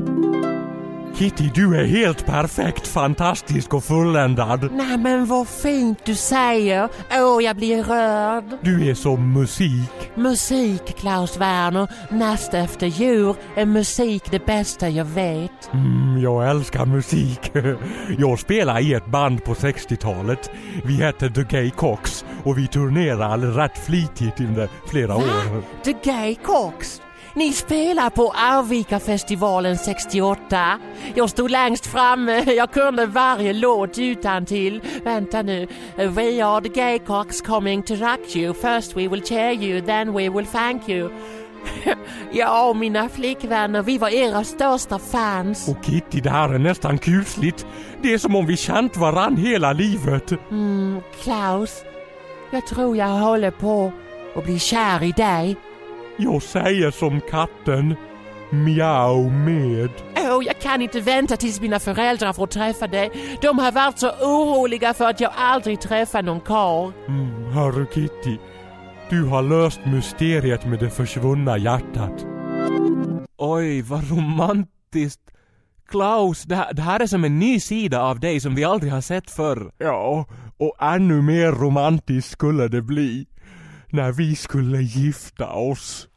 Kitty, 1.18 1.50
du 1.54 1.76
är 1.76 1.84
helt 1.84 2.26
perfekt, 2.26 2.86
fantastisk 2.86 3.74
och 3.74 3.84
fulländad. 3.84 4.68
Nej 4.72 4.98
men 4.98 5.26
vad 5.26 5.48
fint 5.48 5.98
du 6.04 6.14
säger. 6.14 6.88
Åh, 7.12 7.44
jag 7.44 7.56
blir 7.56 7.82
rörd. 7.82 8.44
Du 8.60 8.90
är 8.90 8.94
som 8.94 9.32
musik. 9.32 10.10
Musik, 10.14 10.96
Klaus 10.96 11.36
Werner. 11.36 11.88
Näst 12.10 12.54
efter 12.54 12.86
djur 12.86 13.36
är 13.56 13.66
musik 13.66 14.30
det 14.30 14.46
bästa 14.46 14.88
jag 14.88 15.04
vet. 15.04 15.72
Mm, 15.72 16.22
jag 16.22 16.50
älskar 16.50 16.86
musik. 16.86 17.52
Jag 18.18 18.38
spelade 18.38 18.80
i 18.80 18.94
ett 18.94 19.06
band 19.06 19.44
på 19.44 19.54
60-talet. 19.54 20.50
Vi 20.84 20.94
hette 20.94 21.30
The 21.30 21.42
Gay 21.42 21.70
Cox 21.70 22.24
och 22.44 22.58
vi 22.58 22.66
turnerade 22.66 23.46
rätt 23.46 23.78
flitigt 23.86 24.40
under 24.40 24.68
flera 24.86 25.16
år. 25.16 25.62
The 25.84 25.92
Gay 26.04 26.34
Cox. 26.34 27.00
Ni 27.34 27.52
spelar 27.52 28.10
på 28.10 28.32
Arvika-festivalen 28.36 29.78
68. 29.78 30.78
Jag 31.14 31.30
stod 31.30 31.50
längst 31.50 31.86
framme, 31.86 32.52
jag 32.52 32.70
kunde 32.72 33.06
varje 33.06 33.52
låt 33.52 33.98
utan 33.98 34.46
till. 34.46 34.80
Vänta 35.04 35.42
nu. 35.42 35.66
We 35.96 36.44
are 36.44 36.60
the 36.60 36.68
gay 36.68 36.98
cocks 36.98 37.40
coming 37.40 37.82
to 37.82 37.94
rock 37.94 38.36
you. 38.36 38.54
First 38.54 38.96
we 38.96 39.08
will 39.08 39.22
cheer 39.22 39.52
you, 39.52 39.80
then 39.80 40.12
we 40.12 40.28
will 40.28 40.46
thank 40.46 40.88
you. 40.88 41.10
ja, 42.32 42.72
mina 42.74 43.08
flickvänner, 43.08 43.82
vi 43.82 43.98
var 43.98 44.08
era 44.08 44.44
största 44.44 44.98
fans. 44.98 45.68
Och 45.68 45.84
Kitty, 45.84 46.20
det 46.20 46.30
här 46.30 46.48
är 46.54 46.58
nästan 46.58 46.98
kusligt. 46.98 47.66
Det 48.02 48.14
är 48.14 48.18
som 48.18 48.36
om 48.36 48.46
vi 48.46 48.56
känt 48.56 48.96
varann 48.96 49.36
hela 49.36 49.72
livet. 49.72 50.32
Mm, 50.50 51.00
Klaus, 51.22 51.82
jag 52.50 52.66
tror 52.66 52.96
jag 52.96 53.08
håller 53.08 53.50
på 53.50 53.92
att 54.36 54.44
bli 54.44 54.58
kär 54.58 55.02
i 55.02 55.12
dig. 55.12 55.56
Jag 56.20 56.42
säger 56.42 56.90
som 56.90 57.20
katten. 57.20 57.96
Miau 58.50 59.30
med. 59.30 59.90
Åh, 60.16 60.44
jag 60.46 60.60
kan 60.60 60.82
inte 60.82 61.00
vänta 61.00 61.36
tills 61.36 61.60
mina 61.60 61.78
föräldrar 61.80 62.32
får 62.32 62.46
träffa 62.46 62.86
dig. 62.86 63.10
De 63.42 63.58
har 63.58 63.72
varit 63.72 63.98
så 63.98 64.10
oroliga 64.10 64.94
för 64.94 65.04
att 65.04 65.20
jag 65.20 65.32
aldrig 65.36 65.80
träffar 65.80 66.22
någon 66.22 66.40
karl. 66.40 66.92
Mm, 67.08 67.44
hörru 67.44 67.86
Kitty. 67.94 68.38
Du 69.10 69.24
har 69.24 69.42
löst 69.42 69.80
mysteriet 69.86 70.66
med 70.66 70.78
det 70.78 70.90
försvunna 70.90 71.58
hjärtat. 71.58 72.26
Oj, 73.36 73.82
vad 73.82 74.10
romantiskt. 74.10 75.20
Klaus, 75.88 76.42
det 76.42 76.56
här, 76.56 76.72
det 76.74 76.82
här 76.82 77.00
är 77.00 77.06
som 77.06 77.24
en 77.24 77.38
ny 77.38 77.60
sida 77.60 78.02
av 78.02 78.20
dig 78.20 78.40
som 78.40 78.54
vi 78.54 78.64
aldrig 78.64 78.92
har 78.92 79.00
sett 79.00 79.30
förr. 79.30 79.72
Ja, 79.78 80.26
och 80.56 80.76
ännu 80.80 81.22
mer 81.22 81.52
romantiskt 81.52 82.30
skulle 82.30 82.68
det 82.68 82.82
bli. 82.82 83.26
När 83.92 84.12
vi 84.12 84.36
skulle 84.36 84.78
gifta 84.78 85.46
oss. 85.52 86.08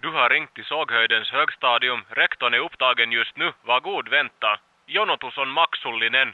Du 0.00 0.08
har 0.08 0.30
ringt 0.30 0.54
till 0.54 0.64
Såghöjdens 0.64 1.30
högstadium. 1.30 2.00
Rektorn 2.08 2.54
är 2.54 2.58
upptagen 2.58 3.12
just 3.12 3.36
nu. 3.36 3.52
Var 3.64 3.80
god 3.80 4.08
vänta. 4.08 4.60
Jonotusson 4.86 5.48
Maxullinen. 5.48 6.28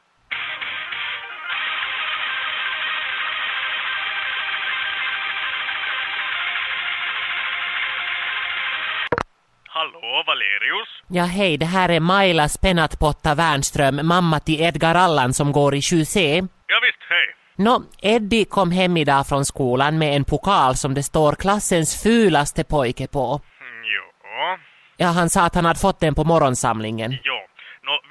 Hallå, 9.78 10.22
Valerius? 10.26 10.88
Ja, 11.08 11.24
hej, 11.24 11.56
det 11.56 11.66
här 11.66 11.88
är 11.88 12.00
Maila 12.00 12.48
Spenatpotta 12.48 13.34
Wernström, 13.34 14.00
mamma 14.06 14.40
till 14.40 14.60
Edgar 14.60 14.94
Allan 14.94 15.32
som 15.34 15.52
går 15.52 15.74
i 15.74 15.80
7C. 15.80 16.48
Ja, 16.66 16.76
visst, 16.82 17.02
hej. 17.08 17.26
Nå, 17.56 17.82
Eddie 18.02 18.44
kom 18.44 18.70
hem 18.70 18.96
idag 18.96 19.26
från 19.26 19.44
skolan 19.44 19.98
med 19.98 20.16
en 20.16 20.24
pokal 20.24 20.76
som 20.76 20.94
det 20.94 21.02
står 21.02 21.32
klassens 21.32 22.02
fulaste 22.02 22.64
pojke 22.64 23.06
på. 23.06 23.26
Mm, 23.60 23.84
Jo, 23.94 24.58
Ja, 24.96 25.06
han 25.08 25.30
sa 25.30 25.42
att 25.42 25.54
han 25.54 25.64
hade 25.64 25.80
fått 25.80 26.00
den 26.00 26.14
på 26.14 26.24
morgonsamlingen. 26.24 27.12
jo. 27.22 27.38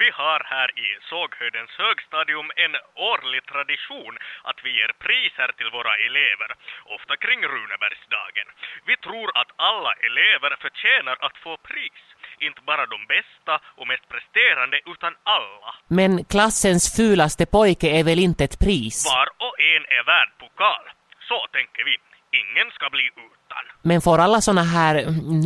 Vi 0.04 0.10
har 0.22 0.42
här 0.56 0.70
i 0.86 0.88
Såghöjdens 1.10 1.72
högstadium 1.84 2.48
en 2.66 2.76
årlig 3.12 3.44
tradition 3.54 4.16
att 4.50 4.60
vi 4.64 4.70
ger 4.80 4.92
priser 5.06 5.50
till 5.58 5.70
våra 5.78 5.94
elever, 6.08 6.50
ofta 6.96 7.14
kring 7.24 7.42
Runebergsdagen. 7.54 8.48
Vi 8.90 8.96
tror 8.98 9.28
att 9.40 9.52
alla 9.56 9.94
elever 10.08 10.52
förtjänar 10.64 11.18
att 11.26 11.38
få 11.46 11.54
pris. 11.70 12.02
Inte 12.48 12.62
bara 12.62 12.86
de 12.86 13.00
bästa 13.16 13.54
och 13.80 13.88
mest 13.88 14.06
presterande, 14.14 14.78
utan 14.94 15.14
alla. 15.24 15.72
Men 16.00 16.12
klassens 16.34 16.84
fulaste 16.98 17.46
pojke 17.46 17.88
är 18.00 18.04
väl 18.04 18.20
inte 18.28 18.44
ett 18.44 18.60
pris? 18.66 18.98
Var 19.14 19.28
och 19.46 19.56
en 19.74 19.84
är 19.98 20.04
värd 20.12 20.32
pokal. 20.44 20.86
Så 21.30 21.40
tänker 21.58 21.84
vi. 21.90 21.96
Ingen 22.42 22.72
ska 22.72 22.90
bli 22.90 23.06
utan. 23.28 23.64
Men 23.90 24.02
får 24.02 24.18
alla 24.26 24.42
såna 24.42 24.64
här 24.64 24.96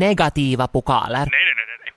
negativa 0.06 0.68
pokaler? 0.68 1.26
Nej, 1.32 1.44
nej, 1.48 1.56
nej, 1.60 1.66
nej, 1.70 1.78
nej. 1.84 1.92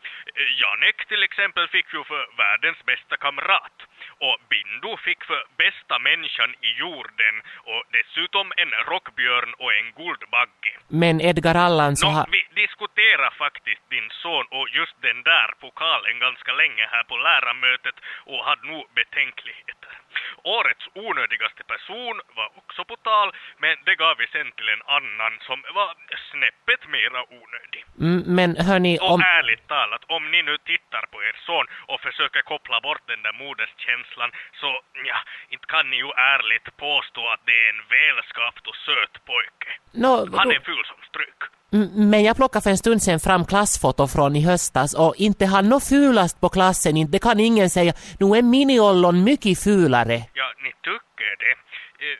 Janek 1.05 1.09
till 1.09 1.23
exempel 1.23 1.69
fick 1.69 1.93
ju 1.93 2.05
för 2.05 2.27
världens 2.37 2.85
bästa 2.87 3.17
kamrat. 3.17 3.77
Och 4.21 4.39
Bindu 4.49 4.97
fick 5.05 5.25
för 5.25 5.45
bästa 5.57 5.99
människan 5.99 6.51
i 6.61 6.79
jorden 6.79 7.35
och 7.65 7.83
dessutom 7.93 8.53
en 8.57 8.71
rockbjörn 8.91 9.55
och 9.59 9.73
en 9.75 9.93
guldbagge. 9.97 10.75
Men 10.89 11.21
Edgar 11.21 11.55
Allan 11.55 11.97
så 11.97 12.07
Nå, 12.07 12.13
har... 12.13 12.27
vi 12.31 12.43
diskuterar 12.63 13.31
faktiskt 13.31 13.91
din 13.91 14.09
son 14.23 14.47
och 14.51 14.69
just 14.69 14.97
den 15.03 15.23
där 15.23 15.49
pokalen 15.61 16.19
ganska 16.19 16.53
länge 16.53 16.85
här 16.91 17.05
på 17.05 17.17
lärarmötet 17.17 17.97
och 18.31 18.45
hade 18.45 18.67
nog 18.67 18.85
betänkligheter. 18.95 19.93
Årets 20.43 20.87
onödigaste 20.95 21.63
person 21.65 22.21
var 22.37 22.49
också 22.61 22.85
på 22.85 22.97
tal, 22.97 23.33
men 23.59 23.77
det 23.87 23.95
gav 23.95 24.17
vi 24.19 24.27
sen 24.27 24.53
till 24.53 24.69
en 24.69 24.83
annan 24.97 25.33
som 25.47 25.59
var 25.75 25.91
snäppet 26.31 26.83
mera 26.89 27.21
onödig. 27.41 27.81
Mm, 28.01 28.23
Men 28.39 28.51
hörni, 28.69 28.99
Och 29.01 29.11
om... 29.13 29.21
ärligt 29.21 29.69
talat, 29.69 30.03
om 30.07 30.31
ni 30.31 30.43
nu 30.43 30.59
tittar 30.59 31.05
på 31.13 31.23
er 31.23 31.37
son 31.47 31.67
och 31.91 32.01
försöker 32.01 32.43
koppla 32.43 32.81
bort 32.81 33.03
den 33.07 33.23
där 33.23 33.33
moderskänslan 33.33 34.31
så 34.61 34.81
ja, 35.11 35.19
inte 35.49 35.67
kan 35.67 35.91
ni 35.91 35.97
ju 35.97 36.11
ärligt 36.35 36.77
påstå 36.77 37.29
att 37.29 37.41
det 37.47 37.57
är 37.65 37.69
en 37.75 37.83
välskapt 37.99 38.67
och 38.67 38.77
söt 38.77 39.25
pojke. 39.25 39.71
Nå, 39.93 40.37
Han 40.39 40.51
är 40.51 40.61
ful 40.61 40.85
som 40.85 41.01
stryk. 41.09 41.41
Mm, 41.75 42.11
men 42.11 42.21
jag 42.29 42.37
plockade 42.37 42.63
för 42.63 42.71
en 42.71 42.83
stund 42.85 43.03
sedan 43.03 43.21
fram 43.29 43.45
klassfoto 43.53 44.03
från 44.15 44.37
i 44.37 44.43
höstas 44.51 44.91
och 45.03 45.15
inte 45.27 45.45
han 45.55 45.69
nå 45.73 45.79
fulast 45.93 46.37
på 46.43 46.49
klassen, 46.57 46.97
inte, 46.97 47.13
det 47.13 47.23
kan 47.27 47.41
ingen 47.41 47.71
säga. 47.77 47.93
Nu 48.21 48.27
är 48.39 48.43
Miniollon 48.55 49.17
mycket 49.31 49.63
fulare. 49.67 50.17
Ja, 50.41 50.49
ni 50.65 50.73
tycker 50.89 51.33
det. 51.45 51.57
Eh, 52.05 52.19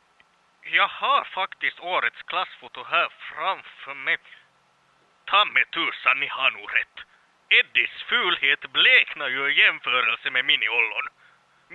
jag 0.79 0.89
har 1.01 1.23
faktiskt 1.41 1.79
årets 1.95 2.23
klassfoto 2.31 2.81
här 2.95 3.09
framför 3.31 3.95
mig. 4.07 4.19
Ta 5.31 5.41
med 5.55 5.67
tusan, 5.77 6.17
ni 6.23 6.29
har 6.39 6.51
nog 6.57 6.67
rätt. 6.79 6.97
Eddies 7.59 7.97
fulhet 8.11 8.63
bleknar 8.77 9.29
ju 9.35 9.41
i 9.51 9.59
jämförelse 9.65 10.27
med 10.35 10.45
Miniollon. 10.51 11.07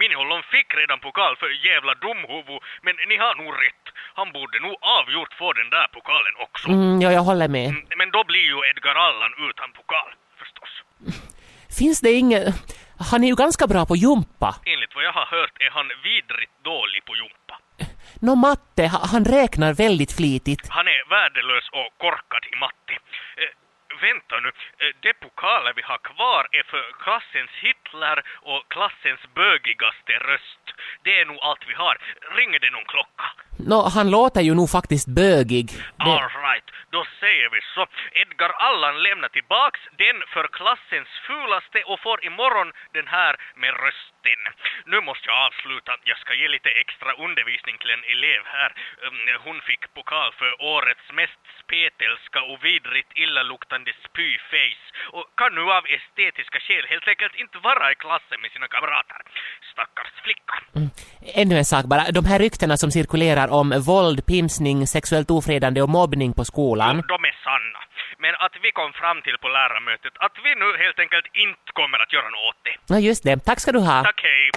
Miniollon 0.01 0.43
fick 0.53 0.69
redan 0.81 0.99
pokal 1.07 1.33
för 1.41 1.49
jävla 1.69 1.93
dumhuvud, 2.05 2.59
men 2.85 2.95
ni 3.12 3.15
har 3.23 3.33
nog 3.41 3.51
rätt. 3.65 3.85
Han 4.19 4.27
borde 4.38 4.57
nog 4.65 4.75
avgjort 4.99 5.33
få 5.41 5.47
den 5.53 5.69
där 5.75 5.88
pokalen 5.97 6.35
också. 6.45 6.67
Mm, 6.69 7.01
ja, 7.03 7.09
jag 7.17 7.21
håller 7.29 7.47
med. 7.57 7.69
Mm, 7.69 7.85
Men 7.97 8.09
då 8.15 8.21
blir 8.29 8.45
ju 8.51 8.57
Edgar 8.71 8.95
Allan 9.07 9.31
utan 9.49 9.67
pokal, 9.79 10.09
förstås. 10.41 10.71
Finns 11.79 11.99
det 12.01 12.12
inget... 12.12 12.45
Han 13.12 13.23
är 13.23 13.27
ju 13.27 13.35
ganska 13.35 13.67
bra 13.67 13.85
på 13.85 13.95
jumpa. 13.95 14.49
Enligt 14.65 14.95
vad 14.95 15.03
jag 15.03 15.12
har 15.19 15.25
hört 15.25 15.55
är 15.65 15.69
han 15.77 15.88
vidrigt 16.03 16.51
dålig 16.63 17.05
på 17.05 17.13
jumpa. 17.21 17.53
Nå, 18.25 18.35
matte, 18.35 18.83
ha- 18.93 19.05
han 19.13 19.25
räknar 19.25 19.73
väldigt 19.73 20.12
flitigt. 20.19 20.65
Han 20.69 20.88
är 20.88 21.09
värdelös 21.09 21.65
och 21.79 21.89
korkad 22.03 22.43
i 22.53 22.55
matte. 22.63 22.93
Vänta 24.01 24.39
nu, 24.39 24.51
eh, 24.77 24.95
de 24.99 25.13
pokaler 25.13 25.73
vi 25.75 25.81
har 25.81 25.97
kvar 25.97 26.47
är 26.51 26.63
för 26.63 26.85
klassens 27.03 27.51
Hitler 27.51 28.23
och 28.41 28.71
klassens 28.71 29.19
bögigaste 29.33 30.13
röst. 30.13 30.59
Det 31.03 31.19
är 31.21 31.25
nog 31.25 31.39
allt 31.41 31.63
vi 31.67 31.73
har. 31.73 31.95
Ringer 32.37 32.59
det 32.59 32.71
någon 32.71 32.85
klocka? 32.93 33.25
Nå, 33.71 33.79
han 33.95 34.07
låter 34.17 34.41
ju 34.41 34.53
nog 34.55 34.69
faktiskt 34.69 35.07
bögig. 35.07 35.67
Det... 36.05 36.11
All 36.13 36.29
right, 36.45 36.67
då 36.95 37.05
säger 37.19 37.49
vi 37.49 37.59
så. 37.75 37.83
Edgar 38.11 38.51
Allan 38.67 39.03
lämnar 39.03 39.29
tillbaks 39.29 39.79
den 40.03 40.17
för 40.33 40.45
klassens 40.47 41.11
fulaste 41.27 41.79
och 41.83 41.99
får 41.99 42.25
imorgon 42.25 42.71
den 42.93 43.07
här 43.07 43.33
med 43.61 43.73
rösten. 43.83 44.41
Nu 44.85 44.97
måste 45.01 45.25
jag 45.29 45.37
avsluta. 45.47 45.91
Jag 46.03 46.17
ska 46.23 46.33
ge 46.33 46.47
lite 46.47 46.69
extra 46.69 47.11
undervisning 47.25 47.77
till 47.77 47.91
en 47.97 48.03
elev 48.13 48.41
här. 48.45 48.71
Um, 49.05 49.19
Hon 49.45 49.61
fick 49.61 49.93
pokal 49.93 50.31
för 50.39 50.51
årets 50.61 51.07
mest 51.19 51.43
spetelska 51.63 52.41
och 52.49 52.63
vidrigt 52.65 53.11
illaluktande 53.15 53.91
spyface 54.05 54.85
och 55.15 55.25
kan 55.39 55.55
nu 55.55 55.63
av 55.77 55.83
estetiska 55.97 56.59
skäl 56.59 56.85
helt 56.93 57.07
enkelt 57.07 57.35
inte 57.35 57.57
vara 57.57 57.91
i 57.91 57.95
klassen 57.95 58.41
med 58.41 58.51
sina 58.51 58.67
kamrater. 58.67 59.21
Stackars 59.71 60.13
flicka. 60.23 60.55
Ännu 61.34 61.58
en 61.58 61.65
sak 61.65 61.86
bara. 61.86 62.12
De 62.12 62.25
här 62.25 62.39
ryktena 62.39 62.77
som 62.77 62.91
cirkulerar 62.91 63.47
om 63.47 63.82
våld, 63.86 64.25
pimsning, 64.25 64.88
sexuellt 64.88 65.32
ofredande 65.32 65.82
och 65.82 65.89
mobbning 65.89 66.34
på 66.34 66.45
skolan. 66.45 66.95
De 67.08 67.19
är 67.32 67.36
sanna. 67.43 67.79
Men 68.23 68.34
att 68.45 68.55
vi 68.63 68.71
kom 68.71 68.91
fram 68.93 69.21
till 69.21 69.38
på 69.43 69.47
lärarmötet 69.47 70.13
att 70.25 70.36
vi 70.45 70.51
nu 70.63 70.69
helt 70.84 70.99
enkelt 70.99 71.25
inte 71.45 71.69
kommer 71.79 71.97
att 72.03 72.13
göra 72.13 72.29
något 72.29 72.49
åt 72.49 72.60
det. 72.67 72.93
Ja, 72.93 72.99
just 72.99 73.23
det. 73.23 73.45
Tack 73.45 73.60
ska 73.60 73.71
du 73.71 73.79
ha. 73.79 74.03
Tack, 74.03 74.21
hej. 74.23 74.51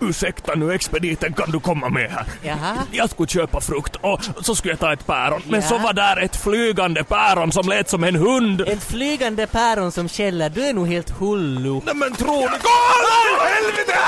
Ursäkta 0.00 0.54
nu 0.54 0.72
expediten, 0.72 1.32
kan 1.32 1.50
du 1.50 1.60
komma 1.60 1.88
med 1.88 2.10
här? 2.10 2.24
Jaha. 2.42 2.76
Jag 2.92 3.10
skulle 3.10 3.28
köpa 3.28 3.60
frukt 3.60 3.96
och 4.00 4.20
så 4.42 4.54
skulle 4.54 4.72
jag 4.72 4.80
ta 4.80 4.92
ett 4.92 5.06
päron. 5.06 5.42
Men 5.48 5.60
Ja. 5.60 5.66
så 5.68 5.78
var 5.78 5.92
där 5.92 6.16
ett 6.20 6.36
flygande 6.36 7.04
päron 7.04 7.52
som 7.52 7.68
lät 7.68 7.90
som 7.90 8.04
en 8.04 8.16
hund. 8.16 8.60
Ett 8.60 8.84
flygande 8.84 9.46
päron 9.46 9.92
som 9.92 10.08
skäller, 10.08 10.50
du 10.50 10.64
är 10.66 10.72
nog 10.72 10.88
helt 10.88 11.10
hullu. 11.10 11.80
Nej 11.84 11.94
men 11.94 12.12
tror 12.14 12.36
ni... 12.40 12.58
Gå! 12.62 13.44
Helvete! 13.44 13.98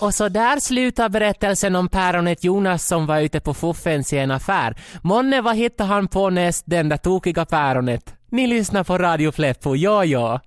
Och 0.00 0.14
så 0.14 0.28
där 0.28 0.60
slutar 0.60 1.08
berättelsen 1.08 1.76
om 1.76 1.88
päronet 1.88 2.44
Jonas 2.44 2.86
som 2.86 3.06
var 3.06 3.20
ute 3.20 3.40
på 3.40 3.54
fuffens 3.54 4.12
i 4.12 4.18
en 4.18 4.30
affär. 4.30 4.74
Månne 5.02 5.40
vad 5.40 5.56
hittade 5.56 5.88
han 5.88 6.08
på 6.08 6.30
näst 6.30 6.64
den 6.66 6.88
där 6.88 6.96
tokiga 6.96 7.44
päronet? 7.44 8.14
Ni 8.30 8.46
lyssnar 8.46 8.84
på 8.84 8.98
Radio 8.98 9.32
Pleppo, 9.32 9.76
ja 9.76 10.04
ja. 10.04 10.40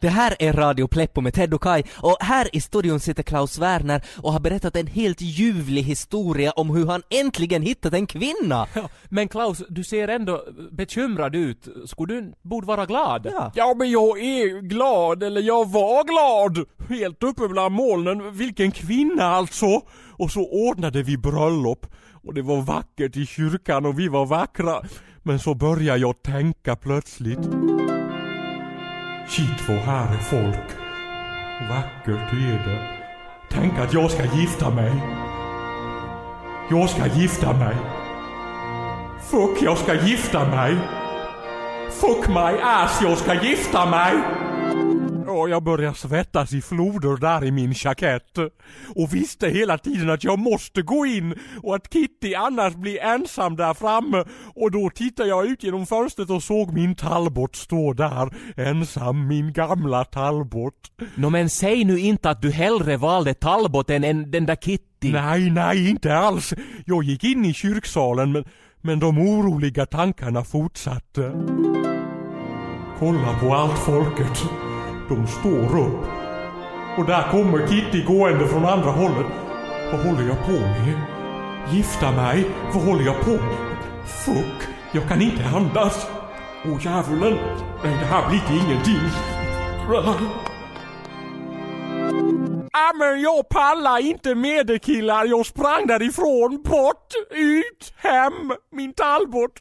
Det 0.00 0.08
här 0.08 0.36
är 0.38 0.52
Radio 0.52 0.86
Pleppo 0.86 1.20
med 1.20 1.34
Ted 1.34 1.54
och 1.54 1.62
Kai 1.62 1.82
och 1.96 2.16
här 2.20 2.56
i 2.56 2.60
studion 2.60 3.00
sitter 3.00 3.22
Klaus 3.22 3.58
Werner 3.58 4.02
och 4.16 4.32
har 4.32 4.40
berättat 4.40 4.76
en 4.76 4.86
helt 4.86 5.20
ljuvlig 5.20 5.82
historia 5.82 6.50
om 6.50 6.70
hur 6.70 6.86
han 6.86 7.02
äntligen 7.10 7.62
hittat 7.62 7.94
en 7.94 8.06
kvinna. 8.06 8.66
Men 9.08 9.28
Klaus, 9.28 9.62
du 9.68 9.84
ser 9.84 10.08
ändå 10.08 10.44
bekymrad 10.72 11.34
ut. 11.34 11.68
Skulle 11.86 12.14
du 12.14 12.34
borde 12.42 12.66
vara 12.66 12.86
glad? 12.86 13.26
Ja. 13.32 13.52
ja, 13.54 13.74
men 13.78 13.90
jag 13.90 14.18
är 14.18 14.60
glad, 14.60 15.22
eller 15.22 15.40
jag 15.40 15.68
var 15.68 16.04
glad! 16.04 16.66
Helt 16.88 17.22
uppe 17.22 17.48
bland 17.48 17.74
molnen. 17.74 18.36
Vilken 18.36 18.70
kvinna 18.70 19.24
alltså! 19.24 19.80
Och 20.12 20.30
så 20.30 20.50
ordnade 20.50 21.02
vi 21.02 21.18
bröllop. 21.18 21.86
Och 22.24 22.34
det 22.34 22.42
var 22.42 22.62
vackert 22.62 23.16
i 23.16 23.26
kyrkan 23.26 23.86
och 23.86 23.98
vi 23.98 24.08
var 24.08 24.26
vackra. 24.26 24.82
Men 25.22 25.38
så 25.38 25.54
började 25.54 25.98
jag 25.98 26.22
tänka 26.22 26.76
plötsligt. 26.76 27.38
Shit 29.28 29.68
vad 29.68 29.76
här 29.76 30.14
är 30.14 30.18
folk. 30.18 30.68
Vackert 31.70 32.32
är 32.32 32.68
det. 32.68 32.86
Tänk 33.50 33.78
att 33.78 33.92
jag 33.94 34.10
ska 34.10 34.24
gifta 34.24 34.70
mig. 34.70 34.92
Jag 36.70 36.90
ska 36.90 37.06
gifta 37.06 37.52
mig. 37.52 37.76
Fuck, 39.30 39.62
jag 39.62 39.78
ska 39.78 39.94
gifta 39.94 40.44
mig. 40.44 40.76
Fuck 41.90 42.28
my 42.28 42.60
ass, 42.62 43.00
jag 43.02 43.18
ska 43.18 43.34
gifta 43.34 43.86
mig. 43.86 44.12
Ja, 45.28 45.48
jag 45.48 45.62
började 45.62 45.96
svettas 45.96 46.52
i 46.52 46.60
floder 46.62 47.16
där 47.16 47.44
i 47.44 47.50
min 47.50 47.74
jackett. 47.76 48.38
Och 48.96 49.14
visste 49.14 49.48
hela 49.48 49.78
tiden 49.78 50.10
att 50.10 50.24
jag 50.24 50.38
måste 50.38 50.82
gå 50.82 51.06
in 51.06 51.34
och 51.62 51.74
att 51.74 51.92
Kitty 51.92 52.34
annars 52.34 52.74
blir 52.74 53.00
ensam 53.00 53.56
där 53.56 53.74
framme. 53.74 54.24
Och 54.54 54.70
då 54.70 54.90
tittade 54.90 55.28
jag 55.28 55.46
ut 55.46 55.62
genom 55.62 55.86
fönstret 55.86 56.30
och 56.30 56.42
såg 56.42 56.72
min 56.72 56.94
Talbot 56.94 57.56
stå 57.56 57.92
där. 57.92 58.30
Ensam, 58.56 59.26
min 59.26 59.52
gamla 59.52 60.04
Talbot. 60.04 60.74
Nå 61.14 61.30
men 61.30 61.50
säg 61.50 61.84
nu 61.84 61.98
inte 61.98 62.30
att 62.30 62.42
du 62.42 62.50
hellre 62.50 62.96
valde 62.96 63.34
Talbot 63.34 63.90
än, 63.90 64.04
än 64.04 64.30
den 64.30 64.46
där 64.46 64.56
Kitty. 64.56 65.12
Nej, 65.12 65.50
nej, 65.50 65.90
inte 65.90 66.16
alls. 66.16 66.54
Jag 66.86 67.04
gick 67.04 67.24
in 67.24 67.44
i 67.44 67.54
kyrksalen 67.54 68.32
men, 68.32 68.44
men 68.80 68.98
de 68.98 69.18
oroliga 69.18 69.86
tankarna 69.86 70.44
fortsatte. 70.44 71.32
Kolla 72.98 73.38
på 73.40 73.54
allt 73.54 73.78
folket. 73.78 74.44
De 75.08 75.26
står 75.26 75.78
upp. 75.80 76.04
Och 76.98 77.04
där 77.04 77.30
kommer 77.30 77.66
Kitty 77.66 78.04
gående 78.04 78.48
från 78.48 78.64
andra 78.64 78.90
hållet. 78.90 79.26
Vad 79.92 80.00
håller 80.00 80.28
jag 80.28 80.46
på 80.46 80.52
med? 80.52 81.00
Gifta 81.70 82.12
mig? 82.12 82.46
Vad 82.74 82.82
håller 82.82 83.04
jag 83.04 83.20
på 83.20 83.30
med? 83.30 83.56
Fuck, 84.06 84.68
jag 84.92 85.08
kan 85.08 85.22
inte 85.22 85.44
andas. 85.56 86.06
Åh 86.64 86.84
djävulen. 86.84 87.38
Nej, 87.84 87.96
det 88.00 88.06
här 88.06 88.28
blir 88.28 88.42
ingenting. 88.50 89.10
Men 92.98 93.20
jag 93.20 93.48
pallar 93.48 93.98
inte 93.98 94.34
med 94.34 94.66
det 94.66 94.78
killar. 94.78 95.24
Jag 95.24 95.46
sprang 95.46 95.86
därifrån, 95.86 96.62
bort, 96.62 97.12
ut, 97.30 97.94
hem, 97.96 98.52
min 98.72 98.92
Talbot. 98.92 99.52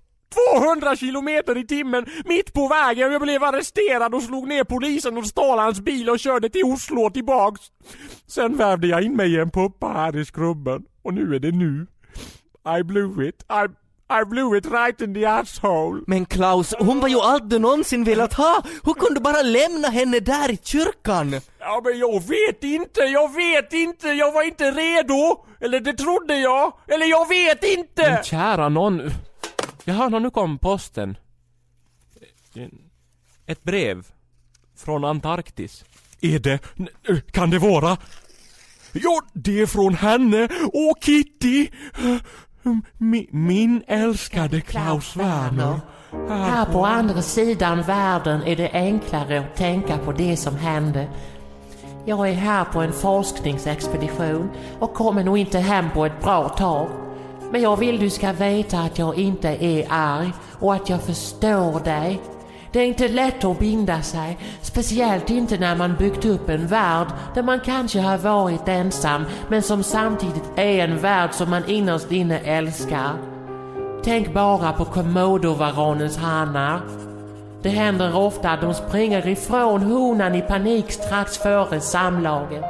200 0.54 0.96
kilometer 0.96 1.58
i 1.58 1.68
timmen, 1.68 2.06
mitt 2.26 2.54
på 2.54 2.68
vägen. 2.68 3.12
Jag 3.12 3.22
blev 3.22 3.44
arresterad 3.44 4.16
och 4.16 4.24
slog 4.24 4.48
ner 4.48 4.64
polisen 4.64 5.18
och 5.18 5.26
stal 5.26 5.60
hans 5.60 5.80
bil 5.80 6.10
och 6.10 6.20
körde 6.20 6.50
till 6.50 6.64
Oslo 6.64 7.02
och 7.02 7.14
tillbaks. 7.14 7.62
Sen 8.28 8.58
värvde 8.58 8.88
jag 8.88 9.02
in 9.04 9.16
mig 9.16 9.34
i 9.34 9.40
en 9.40 9.52
puppa 9.52 9.88
här 9.88 10.18
i 10.18 10.26
skrubben. 10.26 10.84
Och 11.04 11.14
nu 11.14 11.36
är 11.36 11.40
det 11.40 11.52
nu. 11.52 11.88
I 12.80 12.84
blew 12.84 13.28
it. 13.28 13.46
I, 13.50 13.66
I 14.22 14.26
blew 14.26 14.58
it 14.58 14.66
right 14.72 15.02
in 15.02 15.14
the 15.14 15.26
asshole. 15.26 16.02
Men 16.08 16.26
Klaus, 16.26 16.74
hon 16.80 17.00
var 17.00 17.08
ju 17.08 17.20
allt 17.20 17.50
du 17.50 17.60
någonsin 17.60 18.04
velat 18.04 18.34
ha! 18.34 18.64
Hur 18.84 18.94
kunde 18.94 19.20
du 19.20 19.24
bara 19.24 19.42
lämna 19.42 19.88
henne 19.88 20.20
där 20.20 20.52
i 20.52 20.58
kyrkan? 20.64 21.42
Ja 21.60 21.82
men 21.84 22.00
jag 22.00 22.28
vet 22.28 22.64
inte, 22.64 23.02
jag 23.02 23.34
vet 23.36 23.74
inte, 23.74 24.08
jag 24.08 24.32
var 24.32 24.44
inte 24.44 24.72
redo! 24.72 25.46
Eller 25.60 25.80
det 25.80 25.94
trodde 25.94 26.40
jag, 26.40 26.74
eller 26.88 27.06
jag 27.06 27.28
vet 27.30 27.64
inte! 27.64 28.12
Men 28.12 28.24
kära 28.24 28.70
någon. 28.70 29.02
Jaha, 29.88 30.10
nå, 30.10 30.20
nu 30.20 30.30
kom 30.30 30.58
posten. 30.60 31.18
Ett 33.46 33.64
brev. 33.64 34.08
Från 34.76 35.06
Antarktis. 35.06 35.86
Är 36.22 36.40
det, 36.40 36.60
kan 37.32 37.50
det 37.50 37.60
vara? 37.60 37.98
Ja, 38.94 39.22
det 39.34 39.62
är 39.62 39.66
från 39.66 39.94
henne 39.94 40.50
och 40.74 40.98
Kitty! 41.02 41.68
Min, 42.98 43.28
min 43.32 43.84
älskade 43.88 44.62
Klaus 44.62 45.16
Werner. 45.16 45.80
Här 46.30 46.66
på 46.66 46.86
andra 46.86 47.22
sidan 47.22 47.82
världen 47.82 48.44
är 48.44 48.56
det 48.56 48.72
enklare 48.74 49.40
att 49.40 49.56
tänka 49.56 49.98
på 49.98 50.12
det 50.12 50.38
som 50.38 50.56
hände. 50.56 51.08
Jag 52.06 52.30
är 52.30 52.34
här 52.34 52.66
på 52.66 52.82
en 52.82 52.94
forskningsexpedition 52.94 54.50
och 54.80 54.94
kommer 54.94 55.24
nog 55.24 55.38
inte 55.38 55.60
hem 55.60 55.86
på 55.94 56.06
ett 56.06 56.22
bra 56.22 56.50
tag. 56.50 57.07
Men 57.52 57.62
jag 57.62 57.78
vill 57.78 58.00
du 58.00 58.10
ska 58.10 58.32
veta 58.32 58.80
att 58.80 59.00
jag 59.00 59.18
inte 59.18 59.50
är 59.50 59.88
arg 59.90 60.32
och 60.60 60.74
att 60.74 60.90
jag 60.90 61.02
förstår 61.02 61.80
dig. 61.80 62.22
Det 62.72 62.80
är 62.80 62.86
inte 62.86 63.08
lätt 63.08 63.44
att 63.44 63.60
binda 63.60 64.02
sig, 64.02 64.38
speciellt 64.62 65.30
inte 65.30 65.58
när 65.58 65.76
man 65.76 65.96
byggt 65.96 66.26
upp 66.26 66.50
en 66.50 66.68
värld 66.68 67.08
där 67.34 67.44
man 67.44 67.60
kanske 67.60 68.00
har 68.00 68.18
varit 68.18 68.68
ensam 68.68 69.26
men 69.50 69.62
som 69.62 69.84
samtidigt 69.84 70.52
är 70.56 70.84
en 70.84 70.98
värld 70.98 71.34
som 71.34 71.50
man 71.50 71.70
innerst 71.70 72.12
inne 72.12 72.40
älskar. 72.40 73.12
Tänk 74.04 74.34
bara 74.34 74.74
på 74.74 74.86
komodovaranens 74.86 76.18
hanar. 76.18 76.82
Det 77.62 77.70
händer 77.70 78.16
ofta 78.16 78.50
att 78.50 78.62
de 78.62 78.74
springer 78.74 79.28
ifrån 79.28 79.82
honan 79.82 80.36
i 80.36 80.42
panik 80.42 80.92
strax 80.92 81.38
före 81.38 81.80
samlaget. 81.80 82.66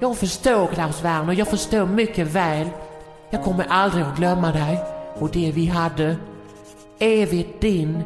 Jag 0.00 0.16
förstår 0.16 0.66
Klaus 0.66 1.04
Werner, 1.04 1.32
jag 1.32 1.48
förstår 1.48 1.86
mycket 1.86 2.26
väl. 2.26 2.68
Jag 3.32 3.42
kommer 3.44 3.64
aldrig 3.64 4.04
att 4.04 4.16
glömma 4.16 4.52
dig 4.52 4.84
och 5.14 5.30
det 5.30 5.52
vi 5.52 5.66
hade. 5.66 6.16
Evigt 6.98 7.60
din, 7.60 8.02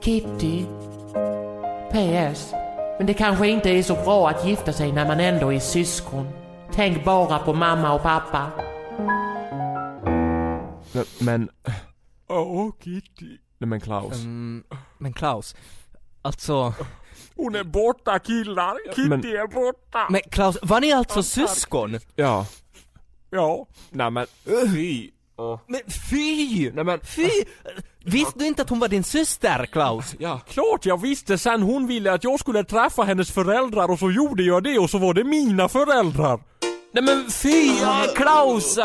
Kitty. 0.00 0.64
PS. 1.90 2.52
Men 2.98 3.06
det 3.06 3.14
kanske 3.14 3.48
inte 3.48 3.70
är 3.70 3.82
så 3.82 3.94
bra 3.94 4.28
att 4.28 4.46
gifta 4.46 4.72
sig 4.72 4.92
när 4.92 5.06
man 5.06 5.20
ändå 5.20 5.52
är 5.52 5.58
syskon. 5.58 6.28
Tänk 6.72 7.04
bara 7.04 7.38
på 7.38 7.52
mamma 7.54 7.92
och 7.92 8.02
pappa. 8.02 8.50
Men, 10.92 11.04
men, 11.20 11.48
Åh, 12.28 12.70
Kitty. 12.84 13.38
nej 13.58 13.68
men 13.68 13.80
Klaus. 13.80 14.14
Mm, 14.14 14.64
men 14.98 15.12
Klaus, 15.12 15.56
alltså... 16.22 16.74
Hon 17.36 17.54
är 17.54 17.64
borta 17.64 18.18
killar, 18.18 18.94
Kitty 18.94 19.08
men- 19.08 19.20
är 19.20 19.54
borta. 19.54 20.06
Men 20.10 20.20
Klaus, 20.30 20.58
var 20.62 20.80
ni 20.80 20.92
alltså 20.92 21.22
syskon? 21.22 21.98
Ja. 22.16 22.46
Ja. 23.32 23.66
Nej 23.90 24.10
men, 24.10 24.26
fy. 24.74 25.10
Men 25.68 25.80
fy! 26.10 26.70
Nej 26.70 26.84
men, 26.84 27.00
Fy! 27.04 27.28
Visste 28.04 28.38
du 28.38 28.46
inte 28.46 28.62
att 28.62 28.68
hon 28.68 28.78
var 28.78 28.88
din 28.88 29.04
syster, 29.04 29.66
Klaus? 29.66 30.14
ja. 30.18 30.40
Klart 30.48 30.86
jag 30.86 31.00
visste 31.00 31.38
sen 31.38 31.62
hon 31.62 31.86
ville 31.86 32.12
att 32.12 32.24
jag 32.24 32.40
skulle 32.40 32.64
träffa 32.64 33.02
hennes 33.02 33.30
föräldrar 33.30 33.90
och 33.90 33.98
så 33.98 34.10
gjorde 34.10 34.42
jag 34.42 34.62
det 34.62 34.78
och 34.78 34.90
så 34.90 34.98
var 34.98 35.14
det 35.14 35.24
mina 35.24 35.68
föräldrar. 35.68 36.40
Nej 36.94 37.04
men 37.04 37.30
fy! 37.30 37.66
Ja, 37.80 38.04
Klaus! 38.16 38.78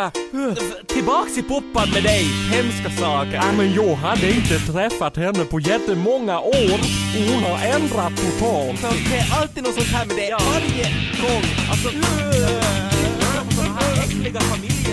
Tillbaks 0.88 1.38
i 1.38 1.44
poppan 1.44 1.90
med 1.94 2.04
dig! 2.04 2.24
Hemska 2.52 2.90
saker. 2.90 3.34
Ja, 3.34 3.52
men 3.58 3.74
jag 3.74 3.96
hade 3.96 4.32
inte 4.32 4.60
träffat 4.60 5.18
henne 5.18 5.46
på 5.46 5.60
jättemånga 5.60 6.40
år 6.40 6.80
och 7.18 7.34
hon 7.34 7.44
har 7.44 7.66
ändrat 7.66 8.14
totalt. 8.18 8.82
Det 9.10 9.18
är 9.18 9.42
alltid 9.42 9.64
något 9.64 9.74
sånt 9.74 9.88
här 9.88 10.06
med 10.06 10.16
dig. 10.16 10.32
Varje 10.32 10.84
gång. 11.22 11.44
Alltså... 11.72 11.90
Såna 14.28 14.40
här 14.40 14.48
äckliga 14.48 14.56
familje... 14.56 14.87